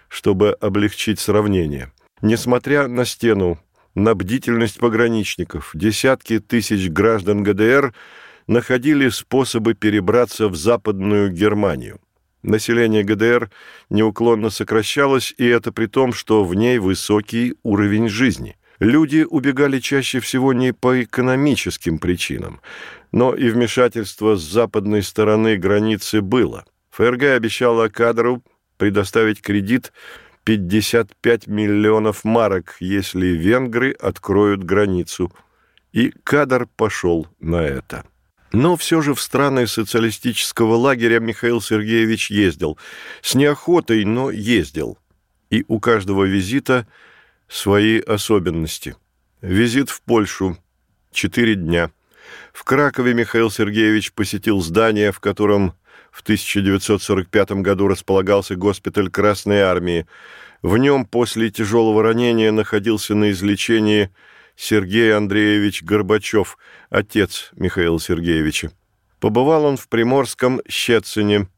чтобы 0.09 0.53
облегчить 0.53 1.18
сравнение. 1.18 1.93
Несмотря 2.20 2.87
на 2.87 3.05
стену, 3.05 3.59
на 3.95 4.14
бдительность 4.14 4.79
пограничников, 4.79 5.70
десятки 5.75 6.39
тысяч 6.39 6.89
граждан 6.89 7.43
ГДР– 7.43 7.95
находили 8.47 9.09
способы 9.09 9.75
перебраться 9.75 10.49
в 10.49 10.57
Западную 10.57 11.31
Германию. 11.31 12.01
Население 12.43 13.05
ГДР 13.05 13.51
неуклонно 13.89 14.51
сокращалось, 14.51 15.35
и 15.39 15.47
это 15.47 15.73
при 15.73 15.87
том, 15.87 16.12
что 16.12 16.45
в 16.45 16.55
ней 16.55 16.79
высокий 16.79 17.55
уровень 17.62 18.09
жизни. 18.09 18.57
Люди 18.83 19.24
убегали 19.30 19.78
чаще 19.78 20.18
всего 20.18 20.53
не 20.53 20.72
по 20.72 21.05
экономическим 21.05 22.01
причинам, 22.01 22.61
но 23.12 23.33
и 23.33 23.49
вмешательство 23.49 24.35
с 24.35 24.43
западной 24.43 25.05
стороны 25.05 25.57
границы 25.57 26.20
было. 26.20 26.64
ФРГ 26.91 27.22
обещала 27.37 27.89
кадру 27.89 28.43
предоставить 28.78 29.41
кредит 29.41 29.93
55 30.43 31.47
миллионов 31.47 32.24
марок, 32.24 32.74
если 32.80 33.28
венгры 33.28 33.93
откроют 33.93 34.64
границу. 34.64 35.33
И 35.93 36.12
кадр 36.24 36.66
пошел 36.74 37.28
на 37.39 37.62
это. 37.62 38.05
Но 38.51 38.76
все 38.76 39.01
же 39.01 39.14
в 39.14 39.20
страны 39.20 39.68
социалистического 39.68 40.74
лагеря 40.74 41.20
Михаил 41.20 41.61
Сергеевич 41.61 42.33
ездил. 42.33 42.76
С 43.20 43.37
неохотой, 43.37 44.05
но 44.05 44.33
ездил. 44.33 44.99
И 45.51 45.64
у 45.68 45.78
каждого 45.78 46.24
визита 46.24 46.89
свои 47.53 48.00
особенности. 48.00 48.96
Визит 49.42 49.90
в 49.90 50.00
Польшу. 50.03 50.57
Четыре 51.12 51.55
дня. 51.55 51.90
В 52.53 52.64
Кракове 52.64 53.12
Михаил 53.12 53.50
Сергеевич 53.50 54.12
посетил 54.12 54.62
здание, 54.62 55.12
в 55.12 55.20
котором 55.20 55.74
в 56.11 56.22
1945 56.22 57.53
году 57.62 57.88
располагался 57.88 58.57
госпиталь 58.57 59.11
Красной 59.11 59.61
Армии. 59.61 60.07
В 60.62 60.78
нем 60.78 61.05
после 61.05 61.50
тяжелого 61.50 62.03
ранения 62.03 62.53
находился 62.53 63.14
на 63.14 63.30
излечении 63.30 64.11
Сергей 64.57 65.14
Андреевич 65.14 65.82
Горбачев, 65.82 66.57
отец 66.88 67.50
Михаила 67.55 68.00
Сергеевича. 68.00 68.72
Побывал 69.20 69.66
он 69.66 69.76
в 69.76 69.88
Приморском 69.88 70.62
Щецине, 70.68 71.48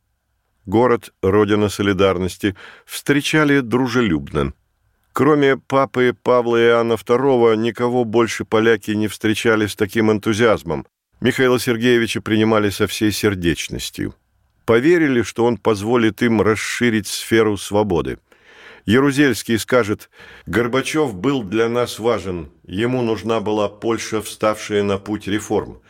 город 0.66 1.12
Родина 1.22 1.68
Солидарности, 1.68 2.56
встречали 2.84 3.60
дружелюбно. 3.60 4.54
Кроме 5.14 5.56
папы 5.56 6.12
Павла 6.24 6.60
Иоанна 6.60 6.94
II, 6.94 7.56
никого 7.56 8.04
больше 8.04 8.44
поляки 8.44 8.90
не 8.90 9.06
встречали 9.06 9.68
с 9.68 9.76
таким 9.76 10.10
энтузиазмом. 10.10 10.88
Михаила 11.20 11.60
Сергеевича 11.60 12.20
принимали 12.20 12.68
со 12.68 12.88
всей 12.88 13.12
сердечностью. 13.12 14.16
Поверили, 14.64 15.22
что 15.22 15.44
он 15.44 15.56
позволит 15.56 16.20
им 16.22 16.42
расширить 16.42 17.06
сферу 17.06 17.56
свободы. 17.56 18.18
Ярузельский 18.86 19.56
скажет, 19.60 20.10
«Горбачев 20.46 21.14
был 21.14 21.44
для 21.44 21.68
нас 21.68 22.00
важен. 22.00 22.50
Ему 22.64 23.00
нужна 23.00 23.38
была 23.38 23.68
Польша, 23.68 24.20
вставшая 24.20 24.82
на 24.82 24.98
путь 24.98 25.28
реформ. 25.28 25.80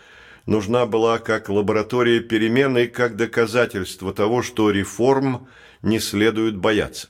Нужна 0.45 0.85
была 0.85 1.18
как 1.18 1.49
лаборатория 1.49 2.20
перемены, 2.20 2.89
как 2.89 3.16
доказательство 3.16 4.12
того, 4.12 4.43
что 4.43 4.70
реформ 4.70 5.49
не 5.81 5.99
следует 5.99 6.59
бояться». 6.59 7.09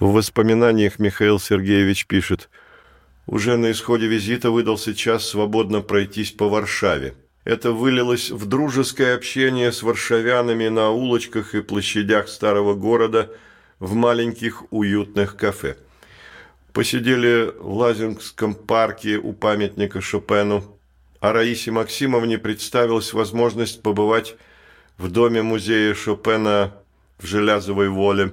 В 0.00 0.12
воспоминаниях 0.12 0.98
Михаил 0.98 1.38
Сергеевич 1.38 2.06
пишет, 2.06 2.50
«Уже 3.26 3.56
на 3.56 3.70
исходе 3.70 4.06
визита 4.06 4.50
выдался 4.50 4.94
час 4.94 5.26
свободно 5.28 5.80
пройтись 5.80 6.32
по 6.32 6.48
Варшаве. 6.48 7.14
Это 7.44 7.72
вылилось 7.72 8.30
в 8.30 8.46
дружеское 8.46 9.14
общение 9.14 9.72
с 9.72 9.82
варшавянами 9.82 10.68
на 10.68 10.90
улочках 10.90 11.54
и 11.54 11.62
площадях 11.62 12.28
старого 12.28 12.74
города– 12.74 13.30
в 13.78 13.94
маленьких 13.94 14.64
уютных 14.72 15.36
кафе. 15.36 15.76
Посидели 16.72 17.52
в 17.58 17.76
Лазингском 17.76 18.54
парке 18.54 19.16
у 19.16 19.32
памятника 19.32 20.00
Шопену, 20.00 20.78
а 21.20 21.32
Раисе 21.32 21.70
Максимовне 21.70 22.38
представилась 22.38 23.12
возможность 23.12 23.82
побывать 23.82 24.36
в 24.98 25.10
доме 25.10 25.42
музея 25.42 25.94
Шопена 25.94 26.74
в 27.18 27.26
Желязовой 27.26 27.88
Воле. 27.88 28.32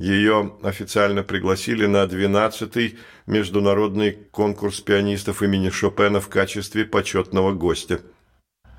Ее 0.00 0.56
официально 0.62 1.22
пригласили 1.22 1.86
на 1.86 2.04
12-й 2.04 2.98
международный 3.26 4.12
конкурс 4.30 4.80
пианистов 4.80 5.42
имени 5.42 5.68
Шопена 5.68 6.20
в 6.20 6.28
качестве 6.28 6.86
почетного 6.86 7.52
гостя. 7.52 8.00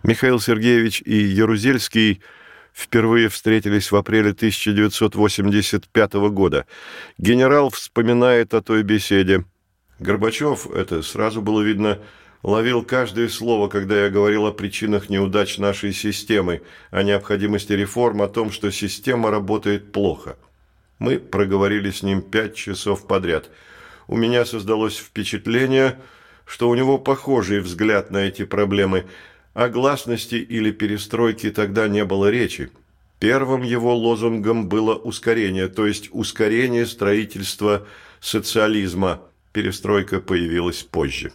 Михаил 0.04 0.40
Сергеевич 0.40 1.02
и 1.06 1.16
Ярузельский– 1.16 2.22
впервые 2.74 3.30
встретились 3.30 3.92
в 3.92 3.96
апреле 3.96 4.32
1985 4.32 6.14
года. 6.32 6.66
Генерал 7.18 7.70
вспоминает 7.70 8.54
о 8.54 8.62
той 8.62 8.84
беседе. 8.84 9.46
Горбачев, 10.00 10.70
это 10.72 11.02
сразу 11.04 11.42
было 11.42 11.62
видно, 11.62 12.00
ловил 12.44 12.84
каждое 12.84 13.30
слово, 13.30 13.68
когда 13.68 14.06
я 14.06 14.10
говорил 14.10 14.48
о 14.48 14.52
причинах 14.52 15.10
неудач 15.10 15.58
нашей 15.58 15.94
системы, 15.94 16.62
о 16.90 17.04
необходимости 17.04 17.74
реформ, 17.74 18.22
о 18.22 18.28
том, 18.28 18.52
что 18.52 18.72
система 18.72 19.30
работает 19.30 19.92
плохо. 19.92 20.38
Мы 21.02 21.18
проговорили 21.20 21.90
с 21.90 22.04
ним 22.04 22.22
пять 22.22 22.56
часов 22.56 23.08
подряд. 23.08 23.50
У 24.08 24.16
меня 24.16 24.46
создалось 24.46 24.98
впечатление, 24.98 26.00
что 26.46 26.70
у 26.70 26.76
него 26.76 26.98
похожий 26.98 27.60
взгляд 27.60 28.12
на 28.12 28.20
эти 28.20 28.46
проблемы– 28.46 29.06
о 29.54 29.68
гласности 29.68 30.36
или 30.36 30.72
перестройке 30.72 31.52
тогда 31.52 31.88
не 31.88 32.06
было 32.06 32.30
речи. 32.30 32.72
Первым 33.20 33.64
его 33.64 33.96
лозунгом 33.96 34.70
было 34.70 34.96
ускорение, 34.96 35.68
то 35.68 35.86
есть 35.86 36.10
ускорение 36.12 36.86
строительства 36.86 37.86
социализма. 38.20 39.22
Перестройка 39.52 40.22
появилась 40.22 40.84
позже. 40.84 41.34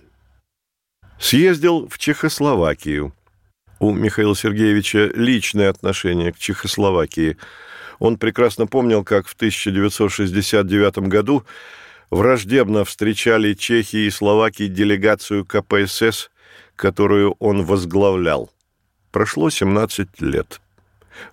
Съездил 1.21 1.89
в 1.89 1.99
Чехословакию. 1.99 3.12
У 3.79 3.93
Михаила 3.93 4.35
Сергеевича 4.35 5.11
личное 5.14 5.69
отношение 5.69 6.33
к 6.33 6.39
Чехословакии. 6.39 7.37
Он 7.99 8.18
прекрасно 8.18 8.66
помнил, 8.66 9.05
как 9.05 9.26
в 9.26 9.34
1969 9.34 10.99
году 11.09 11.44
враждебно 12.11 12.84
встречали 12.84 13.55
Чехии 13.55 14.07
и 14.07 14.11
Словакии 14.11 14.66
делегацию 14.66 15.44
КПСС– 15.44 16.30
которую 16.76 17.34
он 17.38 17.64
возглавлял. 17.64 18.51
Прошло 19.11 19.51
17 19.51 20.20
лет. 20.20 20.61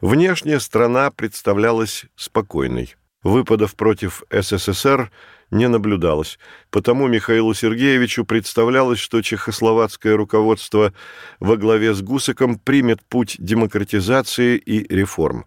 Внешняя 0.01 0.59
страна 0.59 1.11
представлялась 1.11 2.05
спокойной. 2.15 2.95
Выпадов 3.21 3.75
против 3.75 4.23
СССР 4.31 5.11
не 5.51 5.67
наблюдалось, 5.67 6.39
потому 6.71 7.07
Михаилу 7.07 7.53
Сергеевичу 7.53 8.25
представлялось, 8.25 8.99
что 8.99 9.21
чехословацкое 9.21 10.15
руководство 10.15 10.93
во 11.39 11.57
главе 11.57 11.93
с 11.93 12.01
Гусаком 12.01 12.57
примет 12.57 13.03
путь 13.03 13.35
демократизации 13.37 14.57
и 14.57 14.93
реформ. 14.93 15.45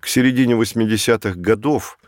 К 0.00 0.06
середине 0.06 0.54
80-х 0.54 1.34
годов 1.36 1.98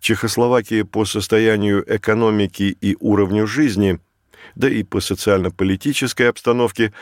Чехословакия 0.00 0.84
по 0.84 1.04
состоянию 1.04 1.84
экономики 1.86 2.76
и 2.80 2.96
уровню 3.00 3.46
жизни, 3.46 3.98
да 4.54 4.68
и 4.68 4.82
по 4.82 5.00
социально-политической 5.00 6.28
обстановке, 6.28 6.92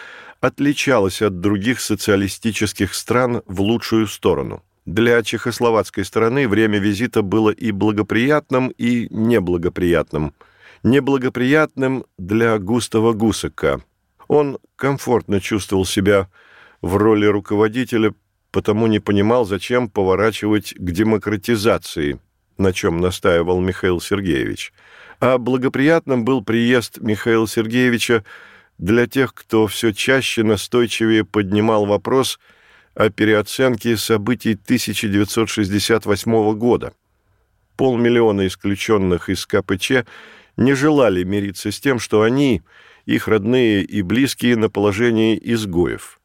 отличалась 0.41 1.23
от 1.23 1.41
других 1.41 1.81
социалистических 1.81 2.95
стран 2.95 3.43
в 3.47 3.61
лучшую 3.61 4.07
сторону. 4.07 4.63
Для 4.87 5.23
чехословацкой 5.23 6.05
стороны 6.05 6.47
время 6.47 6.79
визита 6.79 7.23
было 7.23 7.51
и 7.51 7.73
благоприятным, 7.73 8.69
и 8.69 9.09
неблагоприятным. 9.11 10.35
Неблагоприятным 10.83 12.05
для 12.19 12.59
Густава 12.59 13.13
Гусака. 13.15 13.83
Он 14.29 14.59
комфортно 14.77 15.41
чувствовал 15.41 15.87
себя 15.87 16.29
в 16.83 16.97
роли 16.97 17.25
руководителя, 17.25 18.15
потому 18.55 18.87
не 18.87 19.01
понимал, 19.01 19.45
зачем 19.45 19.91
поворачивать 19.91 20.73
к 20.75 20.91
демократизации, 20.91 22.19
на 22.57 22.73
чем 22.73 23.01
настаивал 23.01 23.61
Михаил 23.61 24.01
Сергеевич. 24.01 24.73
А 25.21 25.37
благоприятным 25.37 26.25
был 26.25 26.43
приезд 26.43 26.99
Михаила 27.01 27.47
Сергеевича 27.47 28.25
для 28.79 29.07
тех, 29.07 29.35
кто 29.35 29.67
все 29.67 29.93
чаще 29.93 30.43
настойчивее 30.43 31.27
поднимал 31.27 31.85
вопрос– 31.85 32.41
о 32.95 33.11
переоценке 33.11 33.97
событий 33.97 34.53
1968 34.53 36.57
года. 36.57 36.93
Полмиллиона 37.77 38.47
исключенных 38.47 39.29
из 39.29 39.47
КПЧ 39.47 40.05
не 40.57 40.75
желали 40.75 41.25
мириться 41.25 41.73
с 41.73 41.81
тем, 41.81 41.99
что 41.99 42.23
они, 42.23 42.63
их 43.05 43.27
родные 43.27 43.83
и 43.83 44.03
близкие, 44.03 44.55
на 44.57 44.71
положении 44.71 45.37
изгоев. 45.43 46.21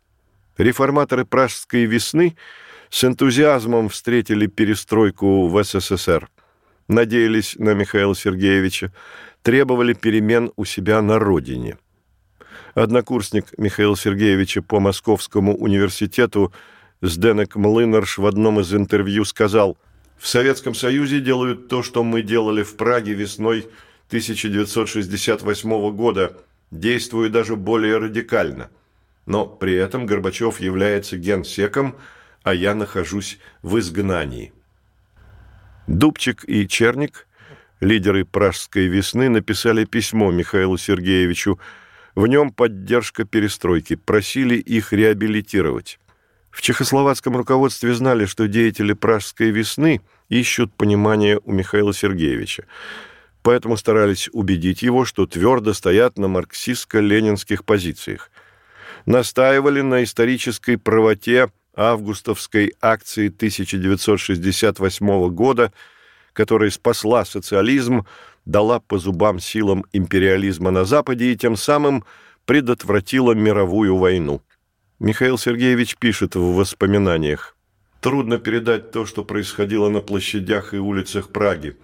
Реформаторы 0.60 1.26
Пражской 1.26 1.86
весны 1.86 2.38
с 2.92 3.04
энтузиазмом 3.04 3.90
встретили 3.90 4.46
перестройку 4.46 5.48
в 5.48 5.64
СССР, 5.64 6.30
надеялись 6.88 7.56
на 7.58 7.74
Михаила 7.74 8.16
Сергеевича, 8.16 8.94
требовали 9.42 9.94
перемен 9.94 10.52
у 10.56 10.66
себя 10.66 11.02
на 11.02 11.18
родине– 11.18 11.80
Однокурсник 12.74 13.58
Михаила 13.58 13.98
Сергеевича 13.98 14.62
по 14.62 14.80
Московскому 14.80 15.56
университету 15.56 16.54
Сденек 17.02 17.56
Млынарш 17.56 18.18
в 18.18 18.26
одном 18.26 18.60
из 18.60 18.74
интервью 18.74 19.26
сказал 19.26 19.78
«В 20.18 20.28
Советском 20.28 20.76
Союзе 20.76 21.20
делают 21.20 21.68
то, 21.68 21.82
что 21.82 22.04
мы 22.04 22.22
делали 22.22 22.64
в 22.64 22.76
Праге 22.76 23.14
весной 23.14 23.68
1968 24.08 25.92
года, 25.92 26.38
действуя 26.72 27.30
даже 27.30 27.56
более 27.56 27.98
радикально. 27.98 28.70
Но 29.26 29.46
при 29.46 29.76
этом 29.76 30.06
Горбачев 30.06 30.60
является 30.60 31.18
генсеком, 31.18 31.96
а 32.44 32.54
я 32.54 32.76
нахожусь 32.76 33.40
в 33.62 33.78
изгнании». 33.80 34.54
Дубчик 35.88 36.44
и 36.48 36.68
Черник, 36.68 37.28
лидеры 37.80 38.24
«Пражской 38.24 38.88
весны», 38.88 39.28
написали 39.28 39.86
письмо 39.86 40.32
Михаилу 40.32 40.78
Сергеевичу, 40.78 41.60
в 42.14 42.28
нем 42.28 42.52
поддержка 42.52 43.24
перестройки, 43.26 43.96
просили 43.96 44.56
их 44.56 44.94
реабилитировать. 44.94 46.00
В 46.52 46.62
чехословацком 46.62 47.38
руководстве 47.38 47.94
знали, 47.94 48.26
что 48.26 48.48
деятели 48.48 48.94
«Пражской 48.94 49.52
весны» 49.52 50.02
ищут 50.30 50.74
понимания 50.74 51.40
у 51.44 51.52
Михаила 51.52 51.94
Сергеевича. 51.94 52.66
Поэтому 53.42 53.78
старались 53.78 54.30
убедить 54.34 54.82
его, 54.82 55.06
что 55.06 55.26
твердо 55.26 55.74
стоят 55.74 56.18
на 56.18 56.26
марксистско-ленинских 56.26 57.64
позициях. 57.64 58.30
Настаивали 59.06 59.82
на 59.82 60.04
исторической 60.04 60.78
правоте 60.78 61.50
августовской 61.76 62.74
акции 62.82 63.28
1968 63.28 65.30
года, 65.30 65.72
которая 66.34 66.70
спасла 66.70 67.26
социализм, 67.26 68.06
дала 68.46 68.80
по 68.80 68.98
зубам 68.98 69.40
силам 69.40 69.86
империализма 69.94 70.72
на 70.72 70.86
Западе 70.86 71.32
и 71.32 71.38
тем 71.38 71.56
самым 71.56 72.04
предотвратила 72.46 73.34
мировую 73.34 73.96
войну. 73.96 74.42
Михаил 75.00 75.38
Сергеевич 75.38 75.96
пишет 75.98 76.36
в 76.36 76.56
воспоминаниях. 76.56 77.56
«Трудно 78.02 78.38
передать 78.38 78.92
то, 78.92 79.06
что 79.06 79.24
происходило 79.24 79.90
на 79.90 80.02
площадях 80.02 80.74
и 80.74 80.78
улицах 80.78 81.30
Праги, 81.30 81.78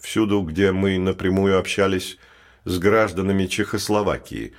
всюду, 0.00 0.40
где 0.42 0.72
мы 0.72 0.98
напрямую 0.98 1.58
общались 1.58 2.18
с 2.64 2.78
гражданами 2.78 3.46
Чехословакии. 3.46 4.52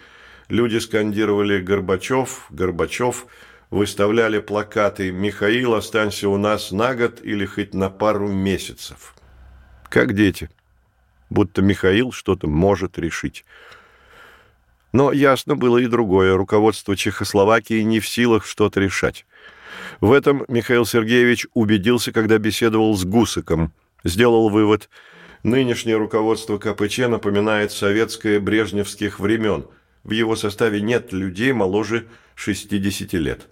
Люди 0.53 0.77
скандировали 0.77 1.59
«Горбачев, 1.59 2.45
Горбачев», 2.51 3.25
выставляли 3.71 4.37
плакаты 4.37 5.11
«Михаил, 5.11 5.73
останься 5.73 6.29
у 6.29 6.37
нас 6.37 6.69
на 6.69 6.93
год 6.93 7.21
или 7.23 7.43
хоть 7.43 7.73
на 7.73 7.89
пару 7.89 8.27
месяцев». 8.27 9.15
Как 9.89 10.13
дети– 10.13 10.51
будто 11.31 11.63
Михаил 11.63 12.11
что-то 12.11 12.47
может 12.47 12.99
решить. 12.99 13.45
Но 14.91 15.11
ясно 15.11 15.55
было 15.55 15.79
и 15.79 15.87
другое. 15.87 16.37
Руководство 16.37 16.95
Чехословакии 16.95 17.81
не 17.81 17.99
в 17.99 18.07
силах 18.07 18.45
что-то 18.45 18.79
решать. 18.79 19.25
В 20.01 20.11
этом 20.11 20.45
Михаил 20.47 20.85
Сергеевич 20.85 21.47
убедился, 21.55 22.11
когда 22.11 22.37
беседовал 22.37 22.95
с 22.95 23.03
Гусаком. 23.05 23.73
Сделал 24.03 24.49
вывод. 24.49 24.87
Нынешнее 25.41 25.97
руководство 25.97 26.59
КПЧ 26.59 26.99
напоминает 26.99 27.71
советское 27.71 28.39
брежневских 28.39 29.19
времен. 29.19 29.65
В 30.03 30.11
его 30.11 30.35
составе 30.35 30.81
нет 30.81 31.13
людей 31.13 31.53
моложе 31.53 32.07
60 32.35 33.13
лет. 33.13 33.47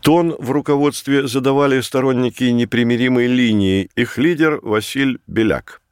Тон 0.00 0.36
в 0.38 0.52
руководстве 0.52 1.26
задавали 1.26 1.80
сторонники 1.80 2.44
непримиримой 2.44 3.26
линии. 3.26 3.90
Их 3.96 4.18
лидер 4.18 4.60
Василь 4.62 5.18
Беляк. 5.26 5.82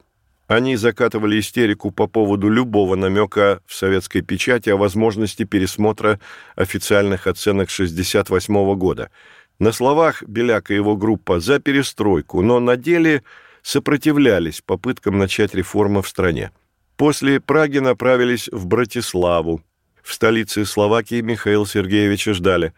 Они 0.47 0.77
закатывали 0.77 1.41
истерику 1.41 1.91
по 1.91 2.07
поводу 2.07 2.49
любого 2.49 2.97
намека 2.97 3.61
в 3.67 3.75
советской 3.75 4.21
печати 4.21 4.69
о 4.69 4.77
возможности 4.77 5.45
пересмотра 5.45 6.21
официальных 6.55 7.27
оценок 7.27 7.71
1968 7.71 8.75
года. 8.77 9.11
На 9.59 9.73
словах 9.73 10.23
Беляк 10.23 10.71
и 10.71 10.75
его 10.75 10.97
группа 10.97 11.41
за 11.41 11.61
перестройку, 11.61 12.43
но 12.43 12.61
на 12.61 12.77
деле 12.77 13.23
сопротивлялись 13.63 14.61
попыткам 14.61 15.19
начать 15.19 15.55
реформы 15.55 16.03
в 16.03 16.09
стране. 16.09 16.51
После 16.97 17.41
Праги 17.41 17.79
направились 17.79 18.49
в 18.53 18.67
Братиславу. 18.67 19.63
В 20.03 20.13
столице 20.13 20.65
Словакии 20.65 21.21
Михаил 21.21 21.67
Сергеевича 21.67 22.35
ждали. 22.35 22.73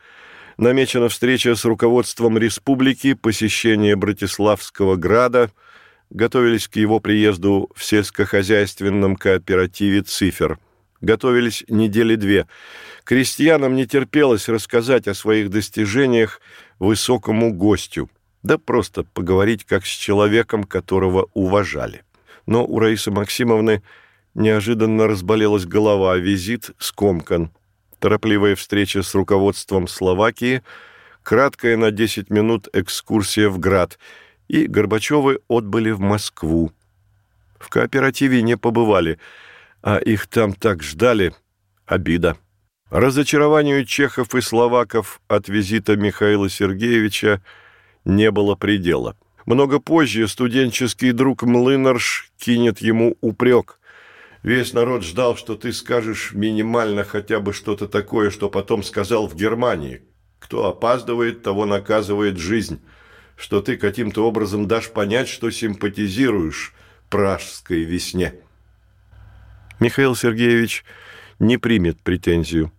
Намечена 0.57 1.09
встреча 1.09 1.55
с 1.55 1.65
руководством 1.65 2.39
республики, 2.39 3.15
посещение 3.15 3.97
Братиславского 3.97 4.97
града– 4.97 5.51
готовились 6.11 6.69
к 6.69 6.77
его 6.77 7.01
приезду 7.01 7.71
в 7.75 7.85
сельскохозяйственном 7.85 9.17
кооперативе 9.17 10.03
«Цифер». 10.03 10.59
Готовились 11.03 11.63
недели 11.69 12.15
две. 12.15 12.47
Крестьянам 13.05 13.75
не 13.75 13.87
терпелось 13.87 14.49
рассказать 14.49 15.07
о 15.07 15.15
своих 15.15 15.51
достижениях 15.51 16.41
высокому 16.79 17.53
гостю, 17.53 18.09
да 18.43 18.57
просто 18.57 19.03
поговорить 19.03 19.65
как 19.65 19.85
с 19.85 19.91
человеком, 19.91 20.65
которого 20.65 21.29
уважали. 21.35 22.03
Но 22.47 22.65
у 22.65 22.79
Раисы 22.79 23.11
Максимовны 23.11 23.83
неожиданно 24.37 25.09
разболелась 25.09 25.67
голова, 25.67 26.17
визит 26.17 26.71
скомкан. 26.79 27.51
Торопливая 27.99 28.55
встреча 28.55 29.03
с 29.03 29.15
руководством 29.15 29.89
Словакии, 29.89 30.63
краткая 31.23 31.77
на 31.77 31.91
10 31.91 32.31
минут 32.31 32.69
экскурсия 32.73 33.49
в 33.49 33.59
Град– 33.59 33.99
и 34.49 34.67
Горбачевы 34.67 35.41
отбыли 35.49 35.91
в 35.91 36.01
Москву. 36.01 36.73
В 37.59 37.69
кооперативе 37.69 38.43
не 38.43 38.57
побывали, 38.57 39.19
а 39.83 39.97
их 39.97 40.27
там 40.27 40.53
так 40.53 40.83
ждали. 40.83 41.35
Обида. 41.87 42.37
Разочарованию 42.91 43.85
чехов 43.85 44.35
и 44.35 44.41
словаков 44.41 45.21
от 45.29 45.49
визита 45.49 45.97
Михаила 45.97 46.49
Сергеевича 46.49 47.43
не 48.05 48.31
было 48.31 48.55
предела. 48.55 49.17
Много 49.45 49.79
позже 49.79 50.27
студенческий 50.27 51.13
друг 51.13 51.43
Млынарш 51.43 52.31
кинет 52.39 52.79
ему 52.79 53.17
упрек. 53.21 53.79
Весь 54.47 54.73
народ 54.73 55.05
ждал, 55.05 55.37
что 55.37 55.57
ты 55.57 55.75
скажешь 55.75 56.33
минимально 56.33 57.05
хотя 57.05 57.41
бы 57.41 57.53
что-то 57.53 57.87
такое, 57.87 58.31
что 58.31 58.49
потом 58.49 58.83
сказал 58.83 59.27
в 59.27 59.35
Германии. 59.35 60.01
Кто 60.39 60.67
опаздывает, 60.67 61.43
того 61.43 61.67
наказывает 61.67 62.39
жизнь 62.39 62.81
что 63.37 63.61
ты 63.61 63.77
каким-то 63.77 64.27
образом 64.27 64.67
дашь 64.67 64.91
понять, 64.91 65.29
что 65.29 65.51
симпатизируешь 65.51 66.75
пражской 67.11 67.85
весне. 67.85 68.35
Михаил 69.79 70.17
Сергеевич 70.17 70.85
не 71.39 71.59
примет 71.59 72.01
претензию, 72.01 72.73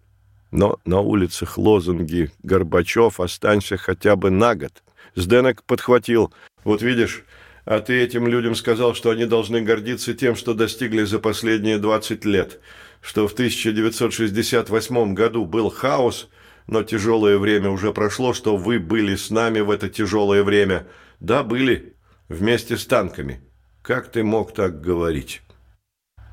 но 0.49 0.79
на 0.83 0.99
улицах 0.99 1.57
лозунги 1.57 2.31
«Горбачев, 2.41 3.19
останься 3.19 3.77
хотя 3.77 4.15
бы 4.15 4.31
на 4.31 4.55
год». 4.55 4.83
Сденек 5.15 5.63
подхватил. 5.63 6.33
Вот 6.63 6.81
видишь, 6.81 7.23
А 7.67 7.81
ты 7.81 8.01
этим 8.01 8.27
людям 8.27 8.55
сказал, 8.55 8.95
что 8.95 9.09
они 9.09 9.25
должны 9.25 9.61
гордиться 9.61 10.13
тем, 10.13 10.37
что 10.37 10.53
достигли 10.53 11.03
за 11.03 11.19
последние 11.19 11.79
20 11.79 12.23
лет, 12.23 12.61
что 13.01 13.27
в 13.27 13.33
1968 13.33 15.13
году 15.13 15.43
был 15.43 15.69
хаос, 15.69 16.29
но 16.67 16.83
тяжелое 16.83 17.37
время 17.37 17.69
уже 17.69 17.91
прошло, 17.91 18.33
что 18.33 18.55
вы 18.55 18.79
были 18.79 19.17
с 19.17 19.31
нами 19.31 19.59
в 19.59 19.69
это 19.69 19.89
тяжелое 19.89 20.43
время. 20.43 20.87
Да, 21.19 21.43
были, 21.43 21.93
вместе 22.29 22.77
с 22.77 22.85
танками. 22.85 23.41
Как 23.81 24.09
ты 24.13 24.23
мог 24.23 24.53
так 24.53 24.79
говорить? 24.79 25.41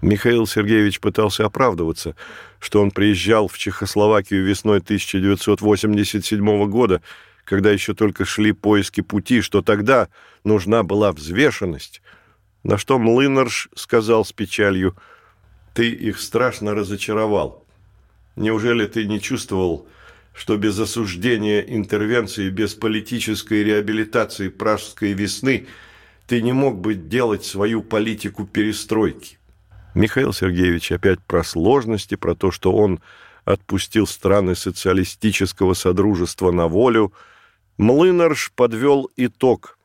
Михаил 0.03 0.47
Сергеевич 0.47 1.01
пытался 1.01 1.47
оправдываться, 1.47 2.15
что 2.61 2.81
он 2.81 2.93
приезжал 2.93 3.49
в 3.49 3.59
Чехословакию 3.59 4.45
весной 4.45 4.79
1987 4.79 6.71
года, 6.71 7.03
когда 7.45 7.71
еще 7.71 7.95
только 7.95 8.25
шли 8.25 8.53
поиски 8.53 9.01
пути, 9.01 9.41
что 9.41 9.63
тогда 9.63 10.09
нужна 10.45 10.83
была 10.83 11.13
взвешенность, 11.13 12.03
на 12.63 12.79
что 12.79 12.99
Млынарш 12.99 13.69
сказал 13.75 14.25
с 14.25 14.33
печалью, 14.33 14.97
«Ты 15.75 15.91
их 15.91 16.19
страшно 16.19 16.75
разочаровал. 16.75 17.65
Неужели 18.37 18.87
ты 18.87 19.07
не 19.07 19.21
чувствовал, 19.21 19.87
что 20.33 20.57
без 20.57 20.79
осуждения 20.79 21.61
интервенции, 21.61 22.49
без 22.49 22.75
политической 22.75 23.63
реабилитации 23.63 24.49
пражской 24.49 25.13
весны 25.13 25.67
ты 26.27 26.41
не 26.41 26.53
мог 26.53 26.81
бы 26.81 26.95
делать 26.95 27.45
свою 27.45 27.83
политику 27.83 28.47
перестройки?» 28.47 29.39
Михаил 29.95 30.33
Сергеевич 30.33 30.91
опять 30.91 31.21
про 31.21 31.45
сложности, 31.45 32.15
про 32.15 32.35
то, 32.35 32.51
что 32.51 32.73
он 32.73 33.01
отпустил 33.45 34.07
страны 34.07 34.55
социалистического 34.55 35.75
содружества 35.75 36.51
на 36.51 36.67
волю– 36.67 37.13
Млынарш 37.77 38.53
подвел 38.55 39.11
итог. 39.17 39.79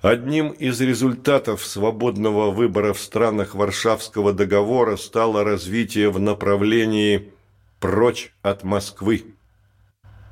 Одним 0.00 0.50
из 0.50 0.80
результатов 0.80 1.64
свободного 1.64 2.50
выбора 2.50 2.94
в 2.94 3.00
странах 3.00 3.54
Варшавского 3.54 4.32
договора 4.32 4.96
стало 4.96 5.44
развитие 5.44 6.10
в 6.10 6.18
направлении 6.18 7.32
«прочь 7.78 8.32
от 8.42 8.64
Москвы». 8.64 9.34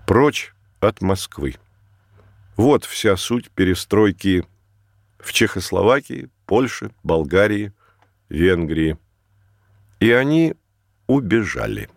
«Прочь 0.07 0.55
от 0.81 1.03
Москвы». 1.03 1.57
Вот 2.57 2.85
вся 2.85 3.17
суть 3.17 3.51
перестройки 3.51 4.47
в 5.19 5.33
Чехословакии, 5.33 6.31
Польше, 6.47 6.93
Болгарии, 7.03 7.73
Венгрии. 8.29 8.97
И 10.01 10.11
они 10.13 10.55
убежали. 11.07 11.91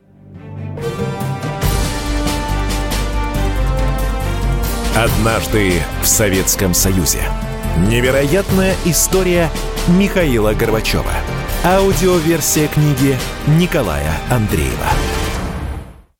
Однажды 4.97 5.73
в 6.01 6.07
Советском 6.07 6.73
Союзе. 6.73 7.19
Невероятная 7.87 8.73
история 8.85 9.51
Михаила 9.87 10.55
Горбачева. 10.55 11.13
Аудиоверсия 11.63 12.67
книги 12.67 13.15
Николая 13.45 14.11
Андреева. 14.31 14.89